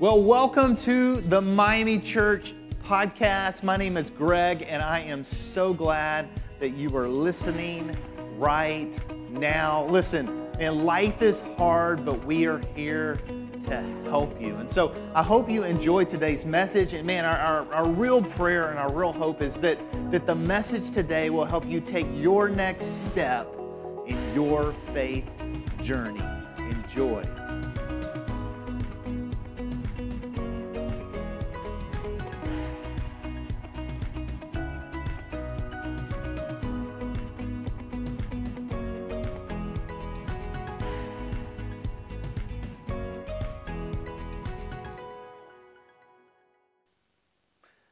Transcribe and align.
Well, 0.00 0.22
welcome 0.22 0.76
to 0.76 1.20
the 1.20 1.42
Miami 1.42 1.98
Church 1.98 2.54
podcast. 2.82 3.62
My 3.62 3.76
name 3.76 3.98
is 3.98 4.08
Greg, 4.08 4.64
and 4.66 4.82
I 4.82 5.00
am 5.00 5.24
so 5.24 5.74
glad 5.74 6.26
that 6.58 6.70
you 6.70 6.96
are 6.96 7.06
listening 7.06 7.94
right 8.38 8.98
now. 9.28 9.84
Listen, 9.88 10.48
man, 10.58 10.86
life 10.86 11.20
is 11.20 11.42
hard, 11.58 12.06
but 12.06 12.24
we 12.24 12.46
are 12.46 12.62
here 12.74 13.16
to 13.60 13.82
help 14.04 14.40
you. 14.40 14.56
And 14.56 14.70
so 14.70 14.94
I 15.14 15.22
hope 15.22 15.50
you 15.50 15.64
enjoyed 15.64 16.08
today's 16.08 16.46
message. 16.46 16.94
And 16.94 17.06
man, 17.06 17.26
our, 17.26 17.36
our, 17.36 17.74
our, 17.74 17.86
real 17.86 18.22
prayer 18.22 18.70
and 18.70 18.78
our 18.78 18.90
real 18.90 19.12
hope 19.12 19.42
is 19.42 19.60
that, 19.60 19.78
that 20.10 20.24
the 20.24 20.34
message 20.34 20.92
today 20.92 21.28
will 21.28 21.44
help 21.44 21.66
you 21.66 21.78
take 21.78 22.06
your 22.14 22.48
next 22.48 23.10
step 23.10 23.54
in 24.06 24.16
your 24.32 24.72
faith 24.72 25.28
journey. 25.82 26.24
Enjoy. 26.56 27.22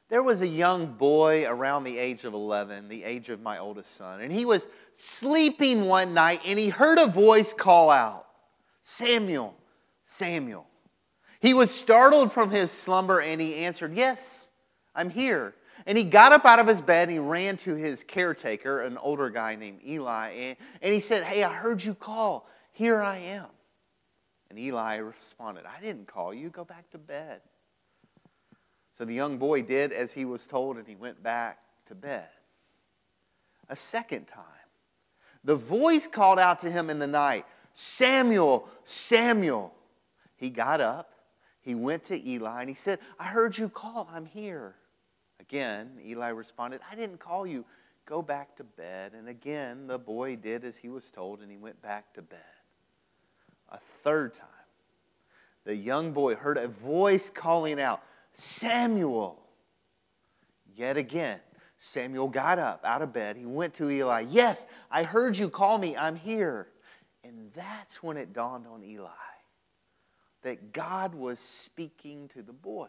There 0.08 0.22
was 0.22 0.40
a 0.40 0.46
young 0.46 0.86
boy 0.94 1.46
around 1.46 1.84
the 1.84 1.98
age 1.98 2.24
of 2.24 2.32
11, 2.32 2.88
the 2.88 3.04
age 3.04 3.28
of 3.28 3.42
my 3.42 3.58
oldest 3.58 3.94
son, 3.94 4.22
and 4.22 4.32
he 4.32 4.46
was 4.46 4.66
sleeping 4.96 5.84
one 5.84 6.14
night 6.14 6.40
and 6.46 6.58
he 6.58 6.70
heard 6.70 6.98
a 6.98 7.06
voice 7.06 7.52
call 7.52 7.90
out, 7.90 8.26
Samuel, 8.82 9.54
Samuel. 10.06 10.66
He 11.40 11.52
was 11.52 11.70
startled 11.70 12.32
from 12.32 12.50
his 12.50 12.70
slumber 12.70 13.20
and 13.20 13.40
he 13.40 13.56
answered, 13.56 13.94
Yes, 13.94 14.48
I'm 14.94 15.10
here. 15.10 15.54
And 15.86 15.96
he 15.96 16.04
got 16.04 16.32
up 16.32 16.44
out 16.44 16.58
of 16.58 16.66
his 16.66 16.80
bed 16.80 17.08
and 17.08 17.12
he 17.12 17.18
ran 17.18 17.56
to 17.58 17.74
his 17.74 18.02
caretaker, 18.02 18.82
an 18.82 18.96
older 18.96 19.30
guy 19.30 19.54
named 19.56 19.80
Eli, 19.86 20.30
and, 20.30 20.56
and 20.80 20.94
he 20.94 21.00
said, 21.00 21.22
Hey, 21.22 21.44
I 21.44 21.52
heard 21.52 21.84
you 21.84 21.94
call. 21.94 22.48
Here 22.72 23.02
I 23.02 23.18
am. 23.18 23.46
And 24.50 24.58
Eli 24.58 24.96
responded, 24.96 25.64
I 25.66 25.80
didn't 25.80 26.06
call 26.06 26.32
you. 26.32 26.48
Go 26.48 26.64
back 26.64 26.88
to 26.90 26.98
bed. 26.98 27.42
So 28.98 29.04
the 29.04 29.14
young 29.14 29.38
boy 29.38 29.62
did 29.62 29.92
as 29.92 30.12
he 30.12 30.24
was 30.24 30.44
told, 30.44 30.76
and 30.76 30.86
he 30.86 30.96
went 30.96 31.22
back 31.22 31.60
to 31.86 31.94
bed. 31.94 32.26
A 33.68 33.76
second 33.76 34.26
time, 34.26 34.44
the 35.44 35.54
voice 35.54 36.08
called 36.08 36.40
out 36.40 36.58
to 36.60 36.70
him 36.70 36.90
in 36.90 36.98
the 36.98 37.06
night, 37.06 37.46
Samuel, 37.74 38.68
Samuel. 38.84 39.72
He 40.34 40.50
got 40.50 40.80
up, 40.80 41.12
he 41.60 41.76
went 41.76 42.06
to 42.06 42.28
Eli, 42.28 42.60
and 42.60 42.68
he 42.68 42.74
said, 42.74 42.98
I 43.20 43.26
heard 43.26 43.56
you 43.56 43.68
call, 43.68 44.10
I'm 44.12 44.26
here. 44.26 44.74
Again, 45.38 45.92
Eli 46.04 46.30
responded, 46.30 46.80
I 46.90 46.96
didn't 46.96 47.20
call 47.20 47.46
you. 47.46 47.64
Go 48.04 48.20
back 48.20 48.56
to 48.56 48.64
bed. 48.64 49.12
And 49.12 49.28
again, 49.28 49.86
the 49.86 49.98
boy 49.98 50.34
did 50.34 50.64
as 50.64 50.76
he 50.76 50.88
was 50.88 51.08
told, 51.10 51.40
and 51.40 51.50
he 51.50 51.56
went 51.56 51.80
back 51.82 52.12
to 52.14 52.22
bed. 52.22 52.40
A 53.70 53.78
third 54.02 54.34
time, 54.34 54.48
the 55.64 55.76
young 55.76 56.12
boy 56.12 56.34
heard 56.34 56.56
a 56.56 56.66
voice 56.66 57.30
calling 57.30 57.80
out, 57.80 58.02
Samuel. 58.38 59.42
Yet 60.74 60.96
again, 60.96 61.40
Samuel 61.78 62.28
got 62.28 62.58
up 62.58 62.84
out 62.84 63.02
of 63.02 63.12
bed. 63.12 63.36
He 63.36 63.44
went 63.44 63.74
to 63.74 63.90
Eli. 63.90 64.26
Yes, 64.30 64.64
I 64.90 65.02
heard 65.02 65.36
you 65.36 65.50
call 65.50 65.76
me. 65.76 65.96
I'm 65.96 66.16
here. 66.16 66.68
And 67.24 67.50
that's 67.54 68.02
when 68.02 68.16
it 68.16 68.32
dawned 68.32 68.66
on 68.66 68.82
Eli 68.82 69.08
that 70.42 70.72
God 70.72 71.14
was 71.14 71.38
speaking 71.38 72.28
to 72.28 72.42
the 72.42 72.52
boy. 72.52 72.88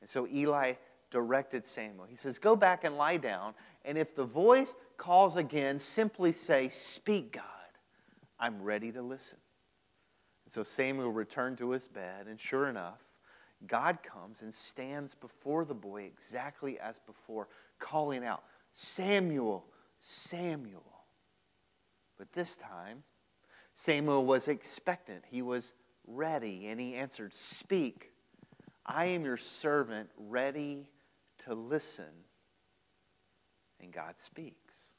And 0.00 0.08
so 0.08 0.26
Eli 0.26 0.72
directed 1.10 1.66
Samuel. 1.66 2.06
He 2.08 2.16
says, 2.16 2.38
Go 2.38 2.56
back 2.56 2.84
and 2.84 2.96
lie 2.96 3.18
down. 3.18 3.54
And 3.84 3.98
if 3.98 4.14
the 4.14 4.24
voice 4.24 4.74
calls 4.96 5.36
again, 5.36 5.78
simply 5.78 6.32
say, 6.32 6.68
Speak, 6.68 7.32
God. 7.32 7.44
I'm 8.40 8.62
ready 8.62 8.90
to 8.92 9.02
listen. 9.02 9.38
And 10.44 10.52
so 10.52 10.62
Samuel 10.62 11.12
returned 11.12 11.58
to 11.58 11.70
his 11.70 11.86
bed, 11.88 12.26
and 12.26 12.40
sure 12.40 12.68
enough, 12.68 12.98
God 13.66 13.98
comes 14.02 14.42
and 14.42 14.54
stands 14.54 15.14
before 15.14 15.64
the 15.64 15.74
boy 15.74 16.02
exactly 16.02 16.78
as 16.78 16.98
before, 17.06 17.48
calling 17.78 18.24
out, 18.24 18.44
Samuel, 18.72 19.64
Samuel. 20.00 20.82
But 22.18 22.32
this 22.32 22.56
time, 22.56 23.02
Samuel 23.74 24.24
was 24.24 24.48
expectant. 24.48 25.24
He 25.30 25.42
was 25.42 25.72
ready, 26.06 26.68
and 26.68 26.80
he 26.80 26.94
answered, 26.94 27.34
Speak. 27.34 28.10
I 28.86 29.06
am 29.06 29.24
your 29.24 29.38
servant, 29.38 30.10
ready 30.18 30.86
to 31.46 31.54
listen. 31.54 32.04
And 33.80 33.92
God 33.92 34.14
speaks. 34.18 34.94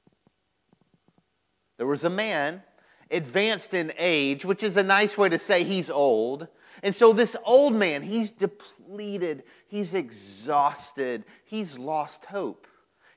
There 1.77 1.87
was 1.87 2.03
a 2.03 2.09
man 2.09 2.63
advanced 3.11 3.73
in 3.73 3.93
age, 3.97 4.45
which 4.45 4.63
is 4.63 4.77
a 4.77 4.83
nice 4.83 5.17
way 5.17 5.29
to 5.29 5.37
say 5.37 5.63
he's 5.63 5.89
old. 5.89 6.47
And 6.83 6.93
so, 6.93 7.13
this 7.13 7.35
old 7.43 7.73
man, 7.73 8.01
he's 8.01 8.31
depleted, 8.31 9.43
he's 9.67 9.93
exhausted, 9.93 11.25
he's 11.45 11.77
lost 11.77 12.25
hope. 12.25 12.67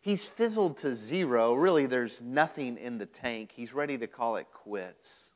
He's 0.00 0.24
fizzled 0.24 0.78
to 0.78 0.94
zero. 0.94 1.54
Really, 1.54 1.86
there's 1.86 2.22
nothing 2.22 2.78
in 2.78 2.98
the 2.98 3.06
tank. 3.06 3.50
He's 3.54 3.74
ready 3.74 3.98
to 3.98 4.06
call 4.06 4.36
it 4.36 4.46
quits. 4.52 5.32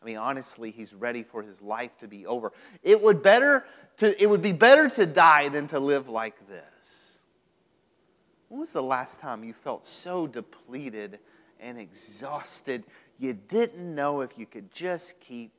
I 0.00 0.04
mean, 0.04 0.16
honestly, 0.16 0.70
he's 0.70 0.94
ready 0.94 1.22
for 1.22 1.42
his 1.42 1.60
life 1.60 1.98
to 1.98 2.08
be 2.08 2.24
over. 2.26 2.52
It 2.82 3.02
would, 3.02 3.22
better 3.22 3.64
to, 3.98 4.22
it 4.22 4.26
would 4.26 4.42
be 4.42 4.52
better 4.52 4.88
to 4.90 5.06
die 5.06 5.48
than 5.48 5.66
to 5.68 5.80
live 5.80 6.08
like 6.08 6.48
this. 6.48 7.18
When 8.48 8.60
was 8.60 8.72
the 8.72 8.82
last 8.82 9.20
time 9.20 9.42
you 9.42 9.52
felt 9.52 9.84
so 9.84 10.26
depleted 10.26 11.18
and 11.60 11.78
exhausted 11.78 12.84
you 13.18 13.32
didn't 13.32 13.94
know 13.94 14.20
if 14.20 14.38
you 14.38 14.46
could 14.46 14.72
just 14.72 15.18
keep. 15.20 15.52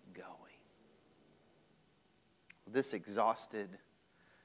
This 2.72 2.94
exhausted 2.94 3.70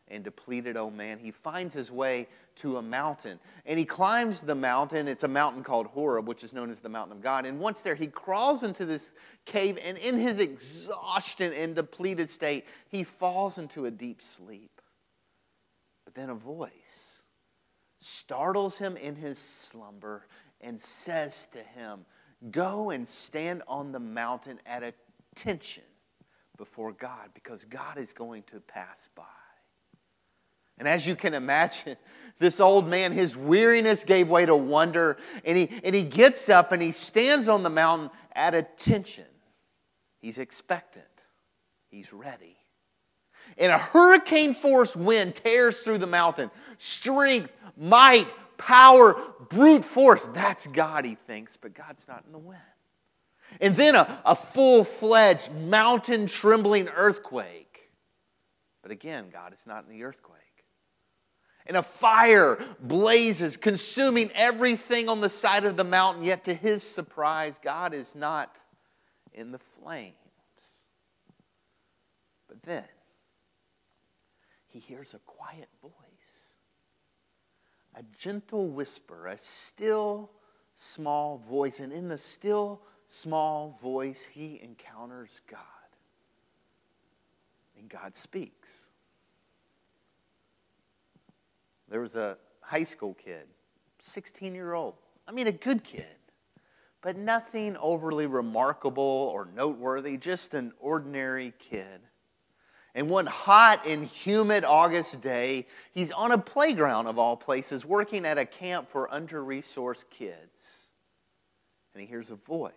and 0.09 0.22
depleted 0.22 0.77
old 0.77 0.94
man, 0.94 1.19
he 1.19 1.31
finds 1.31 1.75
his 1.75 1.91
way 1.91 2.28
to 2.56 2.77
a 2.77 2.83
mountain. 2.83 3.38
And 3.65 3.78
he 3.78 3.84
climbs 3.84 4.43
the 4.43 4.55
mountain. 4.55 5.09
It's 5.09 5.25
a 5.25 5.28
mountain 5.28 5.62
called 5.62 5.87
Horeb, 5.87 6.28
which 6.28 6.44
is 6.44 6.53
known 6.53 6.71
as 6.71 6.81
the 6.81 6.88
mountain 6.88 7.16
of 7.16 7.22
God. 7.22 7.47
And 7.47 7.59
once 7.59 7.81
there, 7.81 7.94
he 7.94 8.09
crawls 8.09 8.62
into 8.62 8.84
this 8.84 9.12
cave, 9.47 9.78
and 9.83 9.97
in 9.97 10.19
his 10.19 10.38
exhaustion 10.38 11.53
and 11.53 11.75
depleted 11.75 12.28
state, 12.28 12.66
he 12.88 13.05
falls 13.05 13.59
into 13.59 13.87
a 13.87 13.91
deep 13.91 14.21
sleep. 14.21 14.83
But 16.04 16.15
then 16.15 16.31
a 16.31 16.34
voice 16.34 17.22
startles 18.00 18.77
him 18.77 18.97
in 18.97 19.15
his 19.15 19.39
slumber 19.39 20.27
and 20.60 20.81
says 20.81 21.49
to 21.53 21.62
him, 21.62 22.04
Go 22.50 22.91
and 22.91 23.06
stand 23.06 23.62
on 23.69 23.93
the 23.93 24.00
mountain 24.00 24.59
at 24.66 24.83
attention 25.34 25.84
before 26.56 26.92
God 26.92 27.30
because 27.34 27.64
God 27.64 27.98
is 27.98 28.12
going 28.12 28.42
to 28.44 28.60
pass 28.60 29.08
by. 29.14 29.22
And 30.78 30.88
as 30.88 31.06
you 31.06 31.14
can 31.14 31.34
imagine, 31.34 31.96
this 32.38 32.60
old 32.60 32.88
man, 32.88 33.12
his 33.12 33.36
weariness 33.36 34.04
gave 34.04 34.28
way 34.28 34.46
to 34.46 34.56
wonder, 34.56 35.16
and 35.44 35.56
he, 35.56 35.68
and 35.84 35.94
he 35.94 36.02
gets 36.02 36.48
up 36.48 36.72
and 36.72 36.82
he 36.82 36.92
stands 36.92 37.48
on 37.48 37.62
the 37.62 37.70
mountain 37.70 38.10
at 38.34 38.54
attention. 38.54 39.24
He's 40.20 40.38
expectant, 40.38 41.04
he's 41.91 42.12
ready. 42.12 42.56
And 43.58 43.70
a 43.70 43.78
hurricane 43.78 44.54
force 44.54 44.96
wind 44.96 45.34
tears 45.34 45.80
through 45.80 45.98
the 45.98 46.06
mountain. 46.06 46.50
Strength, 46.78 47.52
might, 47.76 48.28
power, 48.56 49.21
brute 49.50 49.84
force. 49.84 50.28
That's 50.32 50.66
God, 50.68 51.04
he 51.04 51.16
thinks, 51.16 51.56
but 51.56 51.74
God's 51.74 52.06
not 52.09 52.22
in 52.24 52.32
the 52.32 52.38
wind. 52.38 52.60
And 53.60 53.77
then 53.77 53.95
a, 53.95 54.22
a 54.25 54.34
full 54.34 54.84
fledged 54.84 55.53
mountain 55.53 56.27
trembling 56.27 56.89
earthquake. 56.89 57.91
But 58.83 58.91
again, 58.91 59.27
God 59.33 59.53
is 59.53 59.66
not 59.66 59.84
in 59.84 59.91
the 59.91 60.04
earthquake. 60.04 60.39
And 61.66 61.77
a 61.77 61.83
fire 61.83 62.59
blazes, 62.81 63.57
consuming 63.57 64.33
everything 64.34 65.09
on 65.09 65.21
the 65.21 65.28
side 65.28 65.65
of 65.65 65.77
the 65.77 65.84
mountain, 65.84 66.25
yet 66.25 66.45
to 66.45 66.54
his 66.54 66.83
surprise, 66.83 67.54
God 67.63 67.95
is 67.95 68.16
not 68.16 68.57
in 69.33 69.53
the 69.53 69.60
flames. 69.81 70.16
But 72.49 72.63
then 72.65 72.84
he 74.66 74.81
hears 74.81 75.15
a 75.15 75.21
quiet 75.21 75.69
voice 75.81 75.93
a 77.95 78.03
gentle 78.16 78.69
whisper, 78.69 79.28
a 79.28 79.37
still 79.37 80.31
small 80.75 81.39
voice. 81.49 81.81
And 81.81 81.93
in 81.93 82.09
the 82.09 82.19
still 82.19 82.81
small 83.12 83.78
voice, 83.82 84.26
he 84.30 84.59
encounters 84.62 85.42
God. 85.50 85.60
And 87.78 87.88
God 87.88 88.16
speaks. 88.16 88.91
There 91.88 92.00
was 92.00 92.16
a 92.16 92.38
high 92.60 92.84
school 92.84 93.14
kid, 93.14 93.47
16 94.00 94.54
year 94.54 94.72
old. 94.72 94.94
I 95.28 95.32
mean, 95.32 95.47
a 95.47 95.53
good 95.53 95.84
kid, 95.84 96.06
but 97.03 97.16
nothing 97.16 97.76
overly 97.76 98.26
remarkable 98.26 99.30
or 99.34 99.47
noteworthy, 99.54 100.16
just 100.16 100.54
an 100.54 100.72
ordinary 100.80 101.53
kid. 101.58 102.00
And 102.94 103.08
one 103.08 103.26
hot 103.26 103.86
and 103.86 104.06
humid 104.06 104.65
August 104.65 105.20
day, 105.20 105.66
he's 105.92 106.10
on 106.12 106.32
a 106.32 106.38
playground 106.38 107.06
of 107.06 107.18
all 107.18 107.36
places, 107.36 107.84
working 107.84 108.24
at 108.24 108.38
a 108.38 108.44
camp 108.44 108.91
for 108.91 109.12
under 109.12 109.42
resourced 109.42 110.04
kids. 110.10 110.86
And 111.94 112.00
he 112.00 112.06
hears 112.06 112.30
a 112.30 112.36
voice. 112.36 112.72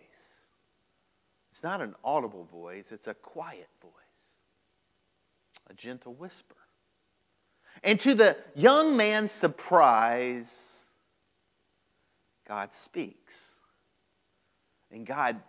It's 1.56 1.62
not 1.62 1.80
an 1.80 1.94
audible 2.04 2.44
voice, 2.52 2.92
it's 2.92 3.06
a 3.06 3.14
quiet 3.14 3.70
voice, 3.80 3.92
a 5.70 5.72
gentle 5.72 6.12
whisper. 6.12 6.54
And 7.82 7.98
to 8.00 8.14
the 8.14 8.36
young 8.54 8.94
man's 8.94 9.30
surprise, 9.30 10.84
God 12.46 12.74
speaks. 12.74 13.54
And 14.90 15.06
God 15.06 15.40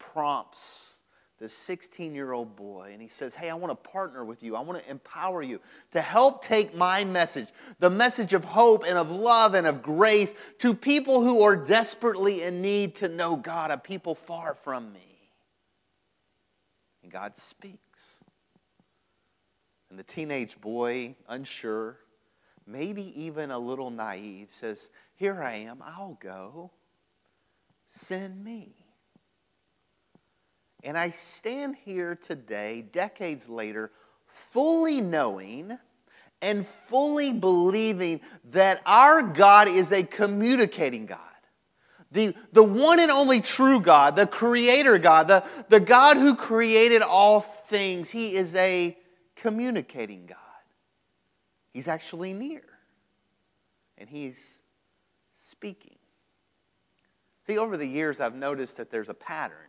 prompts 0.00 0.94
this 1.38 1.52
16 1.52 2.16
year 2.16 2.32
old 2.32 2.56
boy, 2.56 2.90
and 2.92 3.00
he 3.00 3.06
says, 3.06 3.32
Hey, 3.32 3.48
I 3.48 3.54
want 3.54 3.70
to 3.70 3.90
partner 3.90 4.24
with 4.24 4.42
you. 4.42 4.56
I 4.56 4.60
want 4.60 4.82
to 4.82 4.90
empower 4.90 5.40
you 5.40 5.60
to 5.92 6.00
help 6.00 6.44
take 6.44 6.74
my 6.74 7.04
message, 7.04 7.46
the 7.78 7.90
message 7.90 8.32
of 8.32 8.44
hope 8.44 8.82
and 8.84 8.98
of 8.98 9.12
love 9.12 9.54
and 9.54 9.68
of 9.68 9.84
grace, 9.84 10.32
to 10.58 10.74
people 10.74 11.22
who 11.22 11.44
are 11.44 11.54
desperately 11.54 12.42
in 12.42 12.60
need 12.60 12.96
to 12.96 13.08
know 13.08 13.36
God, 13.36 13.70
a 13.70 13.78
people 13.78 14.16
far 14.16 14.56
from 14.64 14.92
me. 14.92 15.13
God 17.14 17.36
speaks. 17.36 18.18
And 19.88 19.96
the 19.96 20.02
teenage 20.02 20.60
boy, 20.60 21.14
unsure, 21.28 22.00
maybe 22.66 23.12
even 23.22 23.52
a 23.52 23.58
little 23.58 23.88
naive, 23.88 24.48
says, 24.50 24.90
Here 25.14 25.40
I 25.40 25.54
am, 25.58 25.80
I'll 25.80 26.18
go. 26.20 26.72
Send 27.88 28.42
me. 28.42 28.74
And 30.82 30.98
I 30.98 31.10
stand 31.10 31.76
here 31.84 32.16
today, 32.16 32.84
decades 32.90 33.48
later, 33.48 33.92
fully 34.50 35.00
knowing 35.00 35.78
and 36.42 36.66
fully 36.66 37.32
believing 37.32 38.22
that 38.50 38.82
our 38.86 39.22
God 39.22 39.68
is 39.68 39.92
a 39.92 40.02
communicating 40.02 41.06
God. 41.06 41.20
The, 42.14 42.32
the 42.52 42.62
one 42.62 43.00
and 43.00 43.10
only 43.10 43.40
true 43.40 43.80
God, 43.80 44.14
the 44.14 44.26
creator 44.26 44.98
God, 44.98 45.26
the, 45.26 45.44
the 45.68 45.80
God 45.80 46.16
who 46.16 46.36
created 46.36 47.02
all 47.02 47.40
things, 47.40 48.08
He 48.08 48.36
is 48.36 48.54
a 48.54 48.96
communicating 49.34 50.26
God. 50.26 50.38
He's 51.72 51.88
actually 51.88 52.32
near, 52.32 52.62
and 53.98 54.08
He's 54.08 54.60
speaking. 55.44 55.96
See, 57.42 57.58
over 57.58 57.76
the 57.76 57.86
years, 57.86 58.20
I've 58.20 58.36
noticed 58.36 58.76
that 58.76 58.92
there's 58.92 59.08
a 59.08 59.14
pattern 59.14 59.68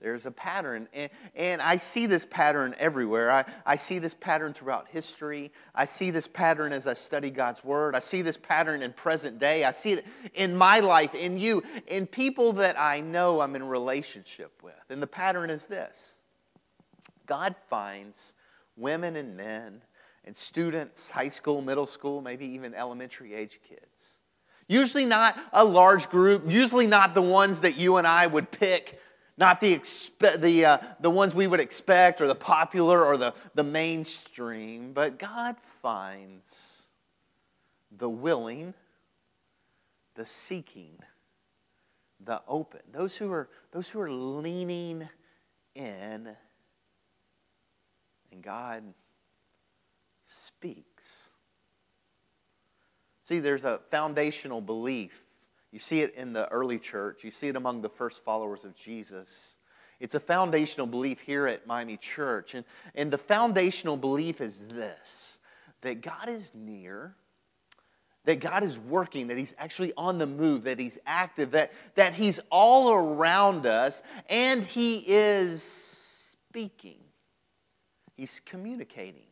there's 0.00 0.24
a 0.24 0.30
pattern. 0.30 0.88
And, 0.94 1.10
and 1.34 1.60
I 1.60 1.76
see 1.76 2.06
this 2.06 2.24
pattern 2.24 2.74
everywhere. 2.78 3.30
I, 3.30 3.44
I 3.66 3.76
see 3.76 3.98
this 3.98 4.14
pattern 4.14 4.52
throughout 4.54 4.88
history. 4.88 5.52
I 5.74 5.84
see 5.84 6.10
this 6.10 6.26
pattern 6.26 6.72
as 6.72 6.86
I 6.86 6.94
study 6.94 7.30
God's 7.30 7.62
Word. 7.62 7.94
I 7.94 7.98
see 7.98 8.22
this 8.22 8.36
pattern 8.36 8.82
in 8.82 8.92
present 8.92 9.38
day. 9.38 9.64
I 9.64 9.72
see 9.72 9.92
it 9.92 10.06
in 10.34 10.56
my 10.56 10.80
life, 10.80 11.14
in 11.14 11.38
you, 11.38 11.62
in 11.86 12.06
people 12.06 12.52
that 12.54 12.78
I 12.78 13.00
know 13.00 13.40
I'm 13.40 13.54
in 13.56 13.64
relationship 13.68 14.52
with. 14.62 14.74
And 14.88 15.02
the 15.02 15.06
pattern 15.06 15.50
is 15.50 15.66
this 15.66 16.16
God 17.26 17.54
finds 17.68 18.34
women 18.76 19.16
and 19.16 19.36
men 19.36 19.82
and 20.24 20.36
students, 20.36 21.10
high 21.10 21.28
school, 21.28 21.60
middle 21.60 21.86
school, 21.86 22.22
maybe 22.22 22.46
even 22.46 22.74
elementary 22.74 23.34
age 23.34 23.60
kids. 23.68 24.20
Usually 24.66 25.04
not 25.04 25.36
a 25.52 25.64
large 25.64 26.08
group, 26.08 26.44
usually 26.50 26.86
not 26.86 27.12
the 27.12 27.22
ones 27.22 27.60
that 27.60 27.76
you 27.76 27.96
and 27.96 28.06
I 28.06 28.26
would 28.26 28.50
pick 28.50 29.00
not 29.40 29.58
the, 29.58 29.74
expe- 29.74 30.38
the, 30.40 30.64
uh, 30.66 30.78
the 31.00 31.08
ones 31.08 31.34
we 31.34 31.46
would 31.46 31.60
expect 31.60 32.20
or 32.20 32.26
the 32.26 32.34
popular 32.34 33.02
or 33.02 33.16
the, 33.16 33.32
the 33.54 33.64
mainstream, 33.64 34.92
but 34.92 35.18
God 35.18 35.56
finds 35.80 36.86
the 37.96 38.08
willing, 38.08 38.74
the 40.14 40.26
seeking, 40.26 40.92
the 42.26 42.42
open, 42.46 42.80
those 42.92 43.16
who 43.16 43.32
are, 43.32 43.48
those 43.72 43.88
who 43.88 43.98
are 44.00 44.10
leaning 44.12 45.08
in, 45.74 46.28
and 48.30 48.42
God 48.42 48.82
speaks. 50.22 51.30
See, 53.24 53.38
there's 53.38 53.64
a 53.64 53.80
foundational 53.90 54.60
belief 54.60 55.22
you 55.72 55.78
see 55.78 56.00
it 56.00 56.14
in 56.14 56.32
the 56.32 56.48
early 56.48 56.78
church, 56.78 57.22
you 57.22 57.30
see 57.30 57.48
it 57.48 57.56
among 57.56 57.82
the 57.82 57.88
first 57.88 58.24
followers 58.24 58.64
of 58.64 58.74
Jesus. 58.74 59.56
It's 60.00 60.14
a 60.14 60.20
foundational 60.20 60.86
belief 60.86 61.20
here 61.20 61.46
at 61.46 61.66
Miami 61.66 61.96
Church. 61.98 62.54
And, 62.54 62.64
and 62.94 63.10
the 63.10 63.18
foundational 63.18 63.96
belief 63.96 64.40
is 64.40 64.64
this 64.66 65.38
that 65.82 66.02
God 66.02 66.28
is 66.28 66.52
near, 66.54 67.14
that 68.24 68.40
God 68.40 68.62
is 68.62 68.78
working, 68.78 69.28
that 69.28 69.38
He's 69.38 69.54
actually 69.58 69.92
on 69.96 70.18
the 70.18 70.26
move, 70.26 70.64
that 70.64 70.78
He's 70.78 70.98
active, 71.06 71.52
that, 71.52 71.72
that 71.94 72.14
He's 72.14 72.40
all 72.50 72.92
around 72.92 73.66
us, 73.66 74.02
and 74.28 74.64
He 74.64 75.04
is 75.06 75.62
speaking. 75.62 76.98
He's 78.16 78.40
communicating, 78.44 79.28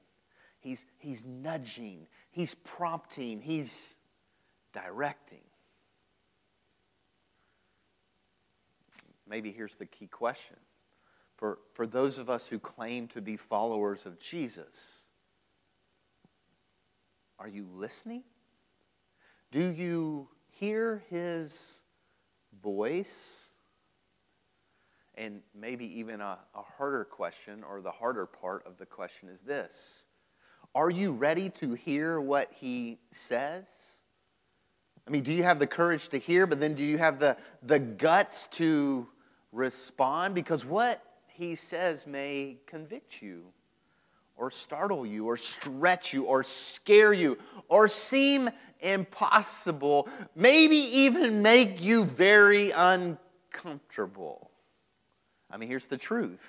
He's, 0.61 0.87
he's 0.99 1.25
nudging, 1.25 2.07
He's 2.31 2.55
prompting, 2.55 3.41
He's 3.41 3.95
directing. 4.73 5.41
Maybe 9.29 9.53
here's 9.53 9.77
the 9.77 9.87
key 9.87 10.07
question. 10.07 10.57
For, 11.37 11.59
for 11.75 11.87
those 11.87 12.19
of 12.19 12.29
us 12.29 12.47
who 12.47 12.59
claim 12.59 13.07
to 13.09 13.21
be 13.21 13.37
followers 13.37 14.07
of 14.07 14.19
Jesus, 14.19 15.05
are 17.39 17.49
you 17.49 17.69
listening? 17.73 18.25
Do 19.53 19.65
you 19.71 20.29
hear 20.51 21.05
his 21.09 21.83
voice? 22.63 23.51
And 25.15 25.41
maybe 25.55 25.87
even 25.99 26.21
a, 26.21 26.39
a 26.55 26.63
harder 26.77 27.05
question, 27.05 27.65
or 27.69 27.81
the 27.81 27.91
harder 27.91 28.27
part 28.27 28.67
of 28.67 28.77
the 28.79 28.87
question 28.87 29.29
is 29.29 29.41
this 29.41 30.07
Are 30.75 30.91
you 30.91 31.13
ready 31.13 31.51
to 31.51 31.75
hear 31.75 32.21
what 32.21 32.51
he 32.53 32.99
says? 33.13 33.67
I 35.07 35.11
mean, 35.11 35.23
do 35.23 35.33
you 35.33 35.43
have 35.43 35.59
the 35.59 35.67
courage 35.67 36.09
to 36.11 36.19
hear, 36.19 36.47
but 36.47 36.61
then 36.61 36.75
do 36.75 36.83
you 36.83 36.99
have 36.99 37.19
the, 37.19 37.37
the 37.63 37.79
guts 37.79 38.47
to 38.53 39.07
respond 39.53 40.35
because 40.35 40.65
what 40.65 41.03
he 41.27 41.55
says 41.55 42.07
may 42.07 42.57
convict 42.67 43.23
you 43.23 43.45
or 44.37 44.51
startle 44.51 45.05
you 45.05 45.27
or 45.27 45.37
stretch 45.37 46.13
you 46.13 46.25
or 46.25 46.45
scare 46.45 47.13
you 47.13 47.39
or 47.69 47.89
seem 47.89 48.51
impossible, 48.81 50.09
maybe 50.35 50.77
even 50.77 51.43
make 51.43 51.81
you 51.83 52.05
very 52.05 52.71
uncomfortable. 52.71 54.51
I 55.51 55.57
mean, 55.57 55.69
here's 55.69 55.87
the 55.87 55.97
truth 55.97 56.47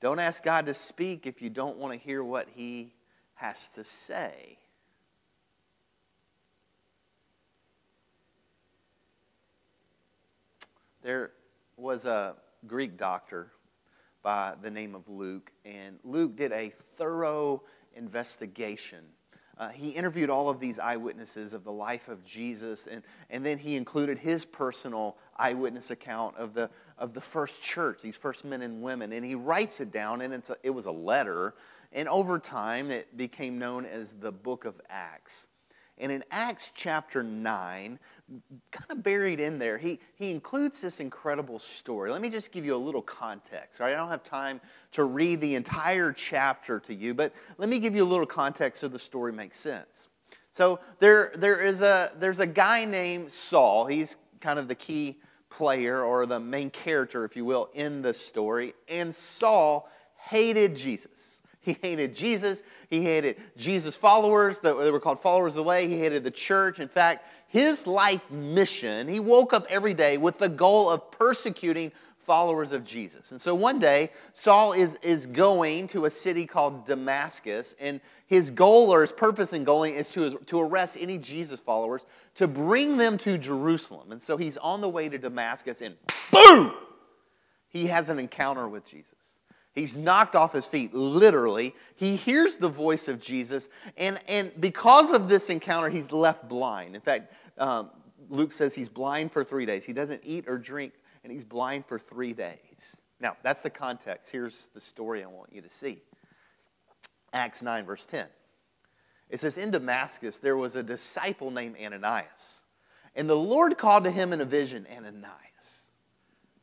don't 0.00 0.18
ask 0.18 0.42
God 0.42 0.66
to 0.66 0.74
speak 0.74 1.26
if 1.26 1.40
you 1.40 1.50
don't 1.50 1.78
want 1.78 1.92
to 1.92 1.98
hear 1.98 2.22
what 2.22 2.48
he 2.54 2.92
has 3.34 3.68
to 3.68 3.82
say. 3.82 4.58
There 11.02 11.30
was 11.76 12.06
a 12.06 12.34
Greek 12.66 12.96
doctor 12.96 13.52
by 14.22 14.54
the 14.62 14.70
name 14.70 14.94
of 14.94 15.08
Luke, 15.08 15.52
and 15.64 15.98
Luke 16.04 16.34
did 16.34 16.50
a 16.52 16.72
thorough 16.96 17.62
investigation. 17.94 19.04
Uh, 19.58 19.68
he 19.68 19.90
interviewed 19.90 20.30
all 20.30 20.48
of 20.48 20.58
these 20.58 20.78
eyewitnesses 20.78 21.52
of 21.52 21.64
the 21.64 21.72
life 21.72 22.08
of 22.08 22.24
Jesus, 22.24 22.86
and, 22.86 23.02
and 23.30 23.44
then 23.44 23.58
he 23.58 23.76
included 23.76 24.18
his 24.18 24.44
personal 24.44 25.16
eyewitness 25.36 25.90
account 25.90 26.34
of 26.36 26.54
the, 26.54 26.68
of 26.98 27.12
the 27.12 27.20
first 27.20 27.60
church, 27.60 28.00
these 28.02 28.16
first 28.16 28.44
men 28.44 28.62
and 28.62 28.82
women. 28.82 29.12
And 29.12 29.24
he 29.24 29.34
writes 29.34 29.80
it 29.80 29.92
down, 29.92 30.22
and 30.22 30.32
it's 30.32 30.50
a, 30.50 30.56
it 30.62 30.70
was 30.70 30.86
a 30.86 30.92
letter. 30.92 31.54
And 31.92 32.08
over 32.08 32.38
time, 32.38 32.90
it 32.90 33.16
became 33.16 33.58
known 33.58 33.86
as 33.86 34.12
the 34.12 34.32
book 34.32 34.64
of 34.64 34.80
Acts. 34.88 35.46
And 35.98 36.12
in 36.12 36.22
Acts 36.30 36.70
chapter 36.74 37.22
9, 37.22 37.98
kind 38.72 38.90
of 38.90 39.02
buried 39.02 39.40
in 39.40 39.58
there, 39.58 39.78
he, 39.78 39.98
he 40.16 40.30
includes 40.30 40.80
this 40.80 41.00
incredible 41.00 41.58
story. 41.58 42.10
Let 42.10 42.20
me 42.20 42.28
just 42.28 42.52
give 42.52 42.64
you 42.64 42.74
a 42.74 42.78
little 42.78 43.02
context. 43.02 43.80
Right? 43.80 43.92
I 43.92 43.96
don't 43.96 44.08
have 44.08 44.22
time 44.22 44.60
to 44.92 45.04
read 45.04 45.40
the 45.40 45.54
entire 45.54 46.12
chapter 46.12 46.78
to 46.80 46.94
you, 46.94 47.14
but 47.14 47.32
let 47.58 47.68
me 47.68 47.78
give 47.78 47.94
you 47.94 48.04
a 48.04 48.10
little 48.10 48.26
context 48.26 48.80
so 48.80 48.88
the 48.88 48.98
story 48.98 49.32
makes 49.32 49.58
sense. 49.58 50.08
So 50.50 50.80
there, 50.98 51.32
there 51.36 51.64
is 51.64 51.82
a, 51.82 52.12
there's 52.18 52.40
a 52.40 52.46
guy 52.46 52.84
named 52.84 53.30
Saul. 53.30 53.86
He's 53.86 54.16
kind 54.40 54.58
of 54.58 54.68
the 54.68 54.74
key 54.74 55.18
player 55.50 56.02
or 56.02 56.26
the 56.26 56.40
main 56.40 56.70
character, 56.70 57.24
if 57.24 57.36
you 57.36 57.44
will, 57.44 57.68
in 57.74 58.02
the 58.02 58.12
story. 58.12 58.74
And 58.88 59.14
Saul 59.14 59.88
hated 60.16 60.74
Jesus. 60.74 61.35
He 61.66 61.76
hated 61.82 62.14
Jesus. 62.14 62.62
He 62.90 63.02
hated 63.02 63.38
Jesus' 63.56 63.96
followers. 63.96 64.60
They 64.60 64.70
were 64.72 65.00
called 65.00 65.20
followers 65.20 65.54
of 65.54 65.56
the 65.56 65.62
way. 65.64 65.88
He 65.88 65.98
hated 65.98 66.22
the 66.22 66.30
church. 66.30 66.78
In 66.78 66.86
fact, 66.86 67.26
his 67.48 67.88
life 67.88 68.30
mission, 68.30 69.08
he 69.08 69.18
woke 69.18 69.52
up 69.52 69.66
every 69.68 69.92
day 69.92 70.16
with 70.16 70.38
the 70.38 70.48
goal 70.48 70.88
of 70.88 71.10
persecuting 71.10 71.90
followers 72.24 72.70
of 72.70 72.84
Jesus. 72.84 73.32
And 73.32 73.40
so 73.40 73.52
one 73.52 73.80
day, 73.80 74.10
Saul 74.32 74.74
is, 74.74 74.96
is 75.02 75.26
going 75.26 75.88
to 75.88 76.04
a 76.04 76.10
city 76.10 76.46
called 76.46 76.86
Damascus, 76.86 77.74
and 77.80 78.00
his 78.28 78.52
goal 78.52 78.94
or 78.94 79.00
his 79.00 79.10
purpose 79.10 79.52
in 79.52 79.64
going 79.64 79.94
is 79.94 80.08
to, 80.10 80.38
to 80.46 80.60
arrest 80.60 80.96
any 81.00 81.18
Jesus 81.18 81.58
followers 81.58 82.06
to 82.36 82.46
bring 82.46 82.96
them 82.96 83.18
to 83.18 83.38
Jerusalem. 83.38 84.12
And 84.12 84.22
so 84.22 84.36
he's 84.36 84.56
on 84.56 84.80
the 84.80 84.88
way 84.88 85.08
to 85.08 85.18
Damascus, 85.18 85.82
and 85.82 85.96
boom! 86.30 86.74
He 87.68 87.88
has 87.88 88.08
an 88.08 88.20
encounter 88.20 88.68
with 88.68 88.86
Jesus. 88.86 89.15
He's 89.76 89.96
knocked 89.96 90.34
off 90.34 90.52
his 90.52 90.66
feet, 90.66 90.92
literally. 90.92 91.72
He 91.94 92.16
hears 92.16 92.56
the 92.56 92.68
voice 92.68 93.06
of 93.06 93.20
Jesus, 93.20 93.68
and, 93.96 94.18
and 94.26 94.52
because 94.60 95.12
of 95.12 95.28
this 95.28 95.50
encounter, 95.50 95.88
he's 95.88 96.10
left 96.10 96.48
blind. 96.48 96.96
In 96.96 97.00
fact, 97.00 97.32
um, 97.58 97.90
Luke 98.28 98.50
says 98.50 98.74
he's 98.74 98.88
blind 98.88 99.30
for 99.30 99.44
three 99.44 99.66
days. 99.66 99.84
He 99.84 99.92
doesn't 99.92 100.22
eat 100.24 100.48
or 100.48 100.58
drink 100.58 100.94
and 101.26 101.32
he's 101.32 101.42
blind 101.42 101.84
for 101.84 101.98
three 101.98 102.32
days. 102.32 102.96
Now, 103.18 103.36
that's 103.42 103.60
the 103.60 103.70
context. 103.70 104.28
Here's 104.30 104.68
the 104.74 104.80
story 104.80 105.24
I 105.24 105.26
want 105.26 105.52
you 105.52 105.60
to 105.60 105.68
see 105.68 106.00
Acts 107.32 107.62
9, 107.62 107.84
verse 107.84 108.06
10. 108.06 108.26
It 109.30 109.40
says, 109.40 109.58
In 109.58 109.72
Damascus, 109.72 110.38
there 110.38 110.56
was 110.56 110.76
a 110.76 110.84
disciple 110.84 111.50
named 111.50 111.74
Ananias. 111.84 112.62
And 113.16 113.28
the 113.28 113.34
Lord 113.34 113.76
called 113.76 114.04
to 114.04 114.10
him 114.12 114.32
in 114.32 114.40
a 114.40 114.44
vision, 114.44 114.86
Ananias. 114.88 115.88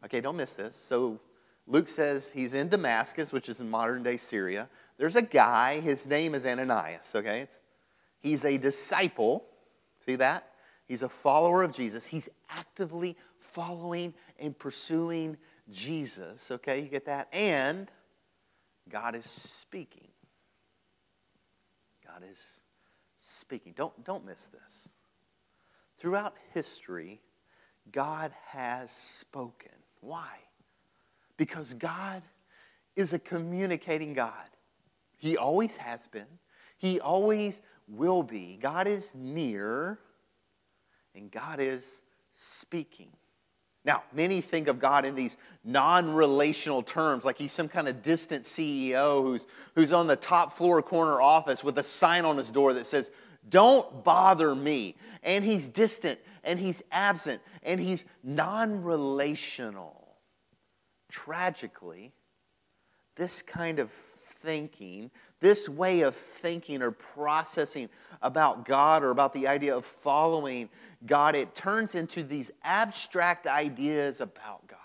Okay, 0.05 0.21
don't 0.21 0.37
miss 0.37 0.53
this. 0.53 0.77
So 0.77 1.19
Luke 1.67 1.87
says 1.87 2.29
he's 2.29 2.53
in 2.53 2.69
Damascus, 2.69 3.31
which 3.31 3.47
is 3.49 3.61
in 3.61 3.69
modern 3.69 4.03
day 4.03 4.17
Syria. 4.17 4.67
There's 4.97 5.15
a 5.15 5.21
guy, 5.21 5.79
his 5.79 6.05
name 6.05 6.35
is 6.35 6.45
Ananias, 6.45 7.13
okay? 7.15 7.41
It's, 7.41 7.59
he's 8.19 8.45
a 8.45 8.57
disciple. 8.57 9.45
See 10.05 10.15
that? 10.15 10.49
He's 10.87 11.03
a 11.03 11.09
follower 11.09 11.63
of 11.63 11.73
Jesus. 11.73 12.05
He's 12.05 12.27
actively 12.49 13.15
following 13.39 14.13
and 14.39 14.57
pursuing 14.57 15.37
Jesus. 15.71 16.51
Okay, 16.51 16.81
you 16.81 16.89
get 16.89 17.05
that? 17.05 17.27
And 17.31 17.89
God 18.89 19.15
is 19.15 19.25
speaking. 19.25 20.07
God 22.05 22.23
is 22.29 22.61
speaking. 23.19 23.73
Don't, 23.75 24.03
don't 24.03 24.25
miss 24.25 24.47
this. 24.47 24.89
Throughout 25.97 26.35
history, 26.53 27.21
God 27.91 28.33
has 28.47 28.91
spoken. 28.91 29.71
Why? 30.01 30.27
Because 31.43 31.73
God 31.73 32.21
is 32.95 33.11
a 33.11 33.19
communicating 33.19 34.13
God. 34.13 34.47
He 35.17 35.35
always 35.35 35.75
has 35.75 36.07
been, 36.07 36.39
He 36.77 37.01
always 37.01 37.61
will 37.89 38.23
be. 38.23 38.57
God 38.61 38.87
is 38.87 39.11
near, 39.13 39.99
and 41.13 41.29
God 41.29 41.59
is 41.59 42.01
speaking. 42.33 43.09
Now, 43.83 44.03
many 44.13 44.39
think 44.39 44.69
of 44.69 44.79
God 44.79 45.03
in 45.03 45.15
these 45.15 45.35
non 45.65 46.13
relational 46.13 46.81
terms, 46.81 47.25
like 47.25 47.37
he's 47.37 47.51
some 47.51 47.67
kind 47.67 47.89
of 47.89 48.01
distant 48.01 48.45
CEO 48.45 49.21
who's, 49.21 49.45
who's 49.75 49.91
on 49.91 50.07
the 50.07 50.15
top 50.15 50.55
floor 50.55 50.81
corner 50.81 51.19
office 51.19 51.61
with 51.61 51.77
a 51.77 51.83
sign 51.83 52.23
on 52.23 52.37
his 52.37 52.51
door 52.51 52.71
that 52.71 52.85
says, 52.85 53.11
Don't 53.49 54.01
bother 54.05 54.55
me. 54.55 54.95
And 55.23 55.43
he's 55.43 55.67
distant 55.67 56.21
and 56.45 56.57
he's 56.57 56.81
absent 56.89 57.41
and 57.63 57.81
he's 57.81 58.05
non 58.23 58.81
relational. 58.81 60.02
Tragically, 61.13 62.11
this 63.15 63.43
kind 63.43 63.77
of 63.77 63.91
thinking, 64.41 65.11
this 65.39 65.69
way 65.69 66.01
of 66.01 66.15
thinking 66.15 66.81
or 66.81 66.89
processing 66.89 67.87
about 68.23 68.65
God 68.65 69.03
or 69.03 69.11
about 69.11 69.31
the 69.31 69.47
idea 69.47 69.77
of 69.77 69.85
following 69.85 70.69
God, 71.05 71.35
it 71.35 71.53
turns 71.53 71.93
into 71.93 72.23
these 72.23 72.49
abstract 72.63 73.45
ideas 73.45 74.21
about 74.21 74.65
God. 74.67 74.79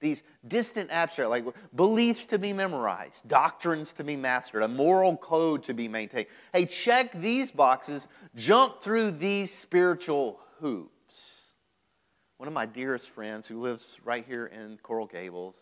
These 0.00 0.24
distant 0.48 0.90
abstract, 0.90 1.30
like 1.30 1.44
beliefs 1.76 2.26
to 2.26 2.38
be 2.38 2.52
memorized, 2.52 3.28
doctrines 3.28 3.92
to 3.94 4.04
be 4.04 4.16
mastered, 4.16 4.64
a 4.64 4.68
moral 4.68 5.16
code 5.16 5.62
to 5.64 5.72
be 5.72 5.86
maintained. 5.86 6.26
Hey, 6.52 6.66
check 6.66 7.12
these 7.20 7.52
boxes, 7.52 8.08
jump 8.34 8.82
through 8.82 9.12
these 9.12 9.56
spiritual 9.56 10.40
hoops. 10.60 10.97
One 12.38 12.46
of 12.46 12.54
my 12.54 12.66
dearest 12.66 13.10
friends 13.10 13.48
who 13.48 13.60
lives 13.60 13.98
right 14.04 14.24
here 14.24 14.46
in 14.46 14.78
Coral 14.84 15.06
Gables, 15.06 15.56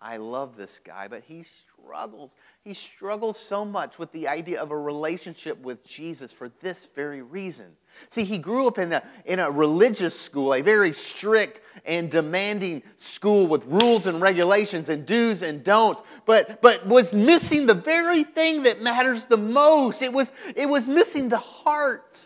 I 0.00 0.16
love 0.16 0.56
this 0.56 0.78
guy, 0.78 1.08
but 1.08 1.24
he 1.24 1.42
struggles. 1.42 2.36
He 2.62 2.72
struggles 2.72 3.36
so 3.36 3.64
much 3.64 3.98
with 3.98 4.12
the 4.12 4.28
idea 4.28 4.62
of 4.62 4.70
a 4.70 4.78
relationship 4.78 5.60
with 5.62 5.84
Jesus 5.84 6.32
for 6.32 6.50
this 6.60 6.88
very 6.94 7.22
reason. 7.22 7.66
See, 8.10 8.22
he 8.22 8.38
grew 8.38 8.68
up 8.68 8.78
in 8.78 8.92
a, 8.92 9.02
in 9.24 9.40
a 9.40 9.50
religious 9.50 10.18
school, 10.18 10.54
a 10.54 10.60
very 10.60 10.92
strict 10.92 11.62
and 11.84 12.08
demanding 12.08 12.84
school 12.96 13.48
with 13.48 13.64
rules 13.64 14.06
and 14.06 14.22
regulations 14.22 14.90
and 14.90 15.04
do's 15.04 15.42
and 15.42 15.64
don'ts, 15.64 16.00
but, 16.26 16.62
but 16.62 16.86
was 16.86 17.12
missing 17.12 17.66
the 17.66 17.74
very 17.74 18.22
thing 18.22 18.62
that 18.62 18.80
matters 18.80 19.24
the 19.24 19.36
most. 19.36 20.00
It 20.00 20.12
was, 20.12 20.30
it 20.54 20.66
was 20.66 20.86
missing 20.86 21.28
the 21.28 21.38
heart 21.38 22.24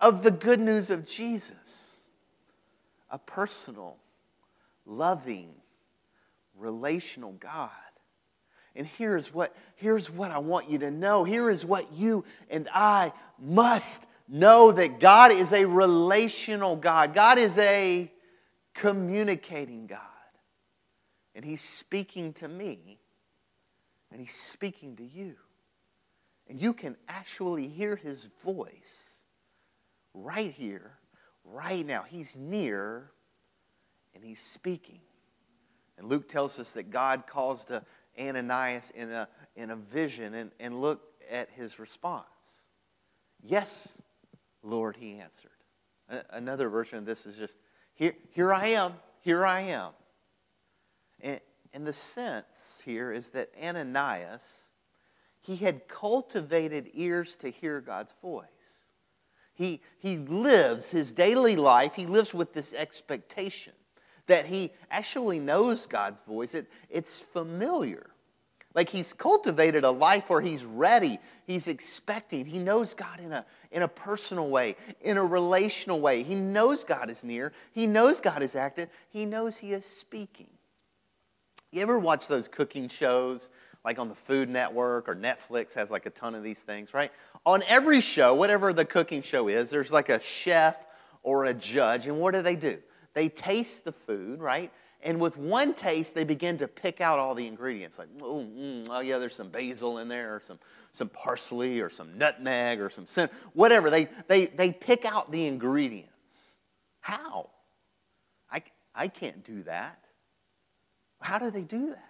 of 0.00 0.22
the 0.22 0.30
good 0.30 0.60
news 0.60 0.88
of 0.88 1.06
Jesus 1.06 1.85
a 3.16 3.18
personal, 3.18 3.96
loving, 4.84 5.54
relational 6.54 7.32
God. 7.32 7.70
And 8.74 8.86
here's 8.86 9.32
what, 9.32 9.56
here's 9.76 10.10
what 10.10 10.30
I 10.30 10.36
want 10.36 10.68
you 10.68 10.76
to 10.80 10.90
know. 10.90 11.24
Here 11.24 11.48
is 11.48 11.64
what 11.64 11.94
you 11.94 12.24
and 12.50 12.68
I 12.74 13.14
must 13.38 14.02
know 14.28 14.70
that 14.70 15.00
God 15.00 15.32
is 15.32 15.54
a 15.54 15.64
relational 15.64 16.76
God. 16.76 17.14
God 17.14 17.38
is 17.38 17.56
a 17.56 18.12
communicating 18.74 19.86
God. 19.86 20.00
And 21.34 21.42
He's 21.42 21.62
speaking 21.62 22.34
to 22.34 22.48
me, 22.48 22.98
and 24.12 24.20
He's 24.20 24.34
speaking 24.34 24.94
to 24.96 25.04
you. 25.04 25.36
And 26.48 26.60
you 26.60 26.74
can 26.74 26.96
actually 27.08 27.66
hear 27.66 27.96
His 27.96 28.28
voice 28.44 29.08
right 30.12 30.52
here, 30.52 30.98
right 31.52 31.86
now. 31.86 32.04
He's 32.08 32.34
near, 32.36 33.10
and 34.14 34.24
He's 34.24 34.40
speaking. 34.40 35.00
And 35.98 36.08
Luke 36.08 36.28
tells 36.28 36.58
us 36.58 36.72
that 36.72 36.90
God 36.90 37.26
calls 37.26 37.64
to 37.66 37.82
Ananias 38.18 38.90
in 38.94 39.10
a, 39.10 39.28
in 39.56 39.70
a 39.70 39.76
vision 39.76 40.34
and, 40.34 40.50
and 40.60 40.80
look 40.80 41.02
at 41.30 41.48
his 41.50 41.78
response. 41.78 42.26
Yes, 43.42 44.00
Lord, 44.62 44.96
he 44.96 45.18
answered. 45.18 45.50
Another 46.30 46.68
version 46.68 46.98
of 46.98 47.04
this 47.04 47.26
is 47.26 47.36
just, 47.36 47.58
here, 47.94 48.14
here 48.30 48.52
I 48.52 48.68
am, 48.68 48.94
here 49.20 49.44
I 49.44 49.60
am. 49.62 49.92
And, 51.20 51.40
and 51.72 51.86
the 51.86 51.92
sense 51.92 52.80
here 52.84 53.12
is 53.12 53.30
that 53.30 53.50
Ananias, 53.62 54.62
he 55.40 55.56
had 55.56 55.88
cultivated 55.88 56.90
ears 56.94 57.36
to 57.36 57.50
hear 57.50 57.80
God's 57.80 58.14
voice. 58.22 58.75
He, 59.56 59.80
he 59.98 60.18
lives 60.18 60.86
his 60.86 61.10
daily 61.10 61.56
life, 61.56 61.94
he 61.94 62.06
lives 62.06 62.32
with 62.32 62.52
this 62.52 62.72
expectation 62.74 63.72
that 64.26 64.46
he 64.46 64.72
actually 64.90 65.38
knows 65.38 65.86
God's 65.86 66.20
voice. 66.20 66.54
It, 66.54 66.68
it's 66.90 67.20
familiar. 67.20 68.10
Like 68.74 68.90
he's 68.90 69.14
cultivated 69.14 69.84
a 69.84 69.90
life 69.90 70.28
where 70.28 70.42
he's 70.42 70.62
ready, 70.62 71.18
he's 71.46 71.68
expecting. 71.68 72.44
He 72.44 72.58
knows 72.58 72.92
God 72.92 73.20
in 73.20 73.32
a, 73.32 73.46
in 73.72 73.82
a 73.82 73.88
personal 73.88 74.50
way, 74.50 74.76
in 75.00 75.16
a 75.16 75.24
relational 75.24 76.00
way. 76.00 76.22
He 76.22 76.34
knows 76.34 76.84
God 76.84 77.08
is 77.08 77.24
near, 77.24 77.52
he 77.72 77.86
knows 77.86 78.20
God 78.20 78.42
is 78.42 78.54
active, 78.54 78.90
he 79.08 79.24
knows 79.24 79.56
he 79.56 79.72
is 79.72 79.86
speaking. 79.86 80.48
You 81.72 81.82
ever 81.82 81.98
watch 81.98 82.26
those 82.26 82.48
cooking 82.48 82.88
shows? 82.88 83.48
Like 83.86 84.00
on 84.00 84.08
the 84.08 84.16
Food 84.16 84.48
Network 84.48 85.08
or 85.08 85.14
Netflix 85.14 85.72
has 85.74 85.92
like 85.92 86.06
a 86.06 86.10
ton 86.10 86.34
of 86.34 86.42
these 86.42 86.58
things, 86.58 86.92
right? 86.92 87.12
On 87.46 87.62
every 87.68 88.00
show, 88.00 88.34
whatever 88.34 88.72
the 88.72 88.84
cooking 88.84 89.22
show 89.22 89.46
is, 89.46 89.70
there's 89.70 89.92
like 89.92 90.08
a 90.08 90.18
chef 90.18 90.76
or 91.22 91.44
a 91.44 91.54
judge, 91.54 92.08
and 92.08 92.18
what 92.18 92.34
do 92.34 92.42
they 92.42 92.56
do? 92.56 92.78
They 93.14 93.28
taste 93.28 93.84
the 93.84 93.92
food, 93.92 94.40
right? 94.40 94.72
And 95.02 95.20
with 95.20 95.36
one 95.36 95.72
taste, 95.72 96.16
they 96.16 96.24
begin 96.24 96.58
to 96.58 96.66
pick 96.66 97.00
out 97.00 97.20
all 97.20 97.36
the 97.36 97.46
ingredients. 97.46 97.96
Like, 97.96 98.08
oh, 98.20 98.40
mm, 98.40 98.88
oh 98.90 98.98
yeah, 98.98 99.18
there's 99.18 99.36
some 99.36 99.50
basil 99.50 99.98
in 99.98 100.08
there, 100.08 100.34
or 100.34 100.40
some, 100.40 100.58
some 100.90 101.08
parsley, 101.08 101.80
or 101.80 101.88
some 101.88 102.18
nutmeg, 102.18 102.80
or 102.80 102.90
some 102.90 103.06
cinnamon, 103.06 103.36
whatever. 103.52 103.88
They, 103.88 104.08
they, 104.26 104.46
they 104.46 104.72
pick 104.72 105.04
out 105.04 105.30
the 105.30 105.46
ingredients. 105.46 106.56
How? 107.00 107.50
I, 108.50 108.62
I 108.96 109.06
can't 109.06 109.44
do 109.44 109.62
that. 109.62 110.00
How 111.20 111.38
do 111.38 111.52
they 111.52 111.62
do 111.62 111.90
that? 111.90 112.05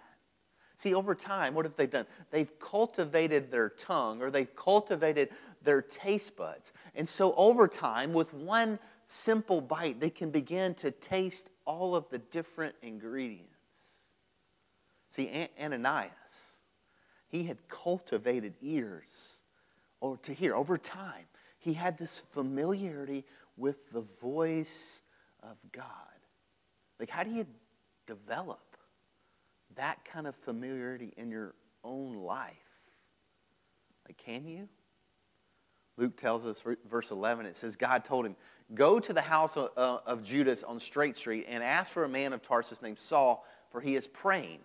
See, 0.77 0.93
over 0.93 1.15
time, 1.15 1.55
what 1.55 1.65
have 1.65 1.75
they 1.75 1.87
done? 1.87 2.05
They've 2.29 2.59
cultivated 2.59 3.49
their 3.49 3.69
tongue 3.69 4.21
or 4.21 4.29
they've 4.29 4.55
cultivated 4.55 5.29
their 5.63 5.81
taste 5.81 6.35
buds. 6.35 6.71
And 6.93 7.09
so, 7.09 7.33
over 7.33 7.67
time, 7.67 8.13
with 8.13 8.31
one 8.35 8.77
simple 9.07 9.59
bite, 9.59 9.99
they 9.99 10.11
can 10.11 10.29
begin 10.29 10.75
to 10.75 10.91
taste 10.91 11.49
all 11.65 11.95
of 11.95 12.07
the 12.09 12.19
different 12.19 12.75
ingredients. 12.83 13.49
See, 15.09 15.49
Ananias, 15.59 16.59
he 17.27 17.43
had 17.43 17.57
cultivated 17.69 18.53
ears 18.61 19.39
or 19.99 20.17
to 20.17 20.31
hear 20.31 20.53
over 20.53 20.77
time. 20.77 21.25
He 21.57 21.73
had 21.73 21.97
this 21.97 22.21
familiarity 22.33 23.25
with 23.57 23.91
the 23.91 24.03
voice 24.21 25.01
of 25.41 25.57
God. 25.71 25.85
Like, 26.99 27.09
how 27.09 27.23
do 27.23 27.31
you 27.31 27.47
develop 28.05 28.66
that 29.77 30.03
kind 30.05 30.27
of 30.27 30.35
familiarity 30.35 31.13
in 31.17 31.31
your 31.31 31.55
own 31.83 32.15
life? 32.15 32.53
Like, 34.07 34.17
can 34.17 34.47
you? 34.47 34.67
Luke 35.97 36.15
tells 36.15 36.45
us, 36.45 36.61
verse 36.87 37.11
11, 37.11 37.45
it 37.45 37.55
says, 37.55 37.75
God 37.75 38.05
told 38.05 38.25
him, 38.25 38.35
Go 38.75 38.99
to 38.99 39.13
the 39.13 39.21
house 39.21 39.55
of, 39.55 40.23
Judas 40.23 40.63
on 40.63 40.79
Straight 40.79 41.17
Street 41.17 41.45
and 41.47 41.63
ask 41.63 41.91
for 41.91 42.03
a 42.03 42.09
man 42.09 42.33
of 42.33 42.43
Tarsus 42.43 42.81
named 42.81 42.99
Saul, 42.99 43.45
for 43.71 43.79
he 43.79 43.95
is 43.95 44.07
praying. 44.07 44.59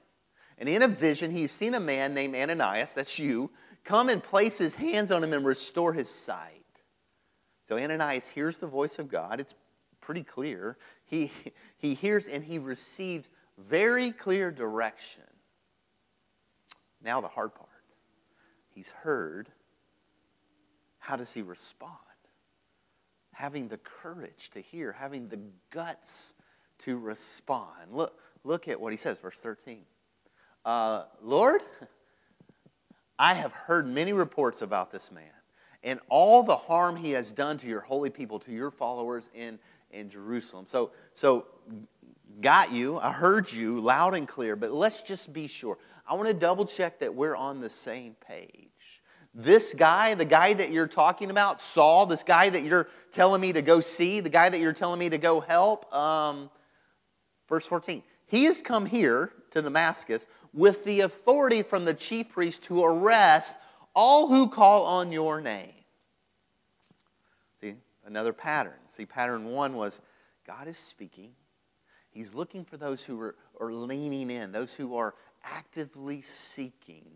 And 0.58 0.68
in 0.68 0.82
a 0.82 0.88
vision, 0.88 1.30
he's 1.30 1.52
seen 1.52 1.74
a 1.74 1.80
man 1.80 2.12
named 2.12 2.34
Ananias, 2.34 2.94
that's 2.94 3.18
you, 3.18 3.50
come 3.84 4.08
and 4.08 4.22
place 4.22 4.58
his 4.58 4.74
hands 4.74 5.12
on 5.12 5.22
him 5.22 5.32
and 5.32 5.44
restore 5.44 5.92
his 5.92 6.08
sight. 6.08 6.64
So 7.68 7.78
Ananias 7.78 8.26
hears 8.26 8.58
the 8.58 8.66
voice 8.66 8.98
of 8.98 9.08
God. 9.08 9.40
It's 9.40 9.54
pretty 10.00 10.24
clear. 10.24 10.76
He, 11.04 11.30
he 11.78 11.94
hears 11.94 12.26
and 12.26 12.44
he 12.44 12.58
receives 12.58 13.30
very 13.68 14.12
clear 14.12 14.50
direction. 14.50 15.22
Now, 17.02 17.20
the 17.20 17.28
hard 17.28 17.54
part. 17.54 17.68
He's 18.74 18.88
heard. 18.88 19.48
How 20.98 21.16
does 21.16 21.32
he 21.32 21.42
respond? 21.42 21.96
Having 23.32 23.68
the 23.68 23.78
courage 23.78 24.50
to 24.54 24.60
hear, 24.60 24.92
having 24.92 25.28
the 25.28 25.38
guts 25.70 26.32
to 26.80 26.98
respond. 26.98 27.92
Look, 27.92 28.18
look 28.44 28.68
at 28.68 28.80
what 28.80 28.92
he 28.92 28.96
says, 28.96 29.18
verse 29.18 29.38
13. 29.38 29.80
Uh, 30.64 31.04
Lord, 31.22 31.60
I 33.18 33.34
have 33.34 33.52
heard 33.52 33.86
many 33.86 34.12
reports 34.12 34.62
about 34.62 34.90
this 34.92 35.10
man 35.10 35.24
and 35.84 36.00
all 36.08 36.42
the 36.42 36.56
harm 36.56 36.96
he 36.96 37.10
has 37.12 37.32
done 37.32 37.58
to 37.58 37.66
your 37.66 37.80
holy 37.80 38.10
people, 38.10 38.38
to 38.40 38.52
your 38.52 38.70
followers 38.70 39.28
in, 39.34 39.58
in 39.90 40.08
Jerusalem. 40.08 40.64
So, 40.66 40.90
so, 41.12 41.46
got 42.40 42.72
you. 42.72 42.98
I 42.98 43.12
heard 43.12 43.52
you 43.52 43.80
loud 43.80 44.14
and 44.14 44.26
clear, 44.26 44.56
but 44.56 44.72
let's 44.72 45.02
just 45.02 45.32
be 45.32 45.46
sure. 45.46 45.78
I 46.06 46.14
want 46.14 46.28
to 46.28 46.34
double 46.34 46.64
check 46.64 46.98
that 47.00 47.14
we're 47.14 47.36
on 47.36 47.60
the 47.60 47.68
same 47.68 48.16
page. 48.26 48.68
This 49.34 49.72
guy, 49.72 50.14
the 50.14 50.24
guy 50.24 50.52
that 50.52 50.70
you're 50.70 50.86
talking 50.86 51.30
about, 51.30 51.60
Saul, 51.60 52.04
this 52.06 52.22
guy 52.22 52.50
that 52.50 52.64
you're 52.64 52.88
telling 53.12 53.40
me 53.40 53.52
to 53.52 53.62
go 53.62 53.80
see, 53.80 54.20
the 54.20 54.28
guy 54.28 54.48
that 54.48 54.60
you're 54.60 54.74
telling 54.74 54.98
me 54.98 55.08
to 55.08 55.18
go 55.18 55.40
help, 55.40 55.92
um, 55.94 56.50
verse 57.48 57.66
14, 57.66 58.02
he 58.26 58.44
has 58.44 58.60
come 58.60 58.84
here 58.84 59.32
to 59.50 59.62
Damascus 59.62 60.26
with 60.52 60.84
the 60.84 61.00
authority 61.00 61.62
from 61.62 61.84
the 61.84 61.94
chief 61.94 62.28
priest 62.30 62.62
to 62.64 62.84
arrest 62.84 63.56
all 63.94 64.28
who 64.28 64.48
call 64.48 64.84
on 64.84 65.12
your 65.12 65.40
name. 65.40 65.72
See, 67.60 67.74
another 68.04 68.32
pattern. 68.32 68.78
See, 68.88 69.06
pattern 69.06 69.46
one 69.46 69.74
was 69.74 70.00
God 70.46 70.68
is 70.68 70.76
speaking. 70.76 71.30
He's 72.12 72.34
looking 72.34 72.64
for 72.64 72.76
those 72.76 73.02
who 73.02 73.18
are, 73.20 73.34
are 73.58 73.72
leaning 73.72 74.30
in, 74.30 74.52
those 74.52 74.72
who 74.72 74.96
are 74.96 75.14
actively 75.42 76.20
seeking. 76.20 77.06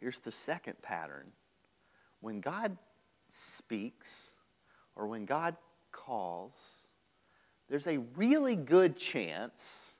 Here's 0.00 0.18
the 0.18 0.30
second 0.30 0.80
pattern. 0.82 1.26
When 2.20 2.40
God 2.40 2.76
speaks 3.28 4.34
or 4.94 5.06
when 5.06 5.26
God 5.26 5.56
calls, 5.92 6.54
there's 7.68 7.86
a 7.86 7.98
really 8.16 8.56
good 8.56 8.96
chance, 8.96 9.92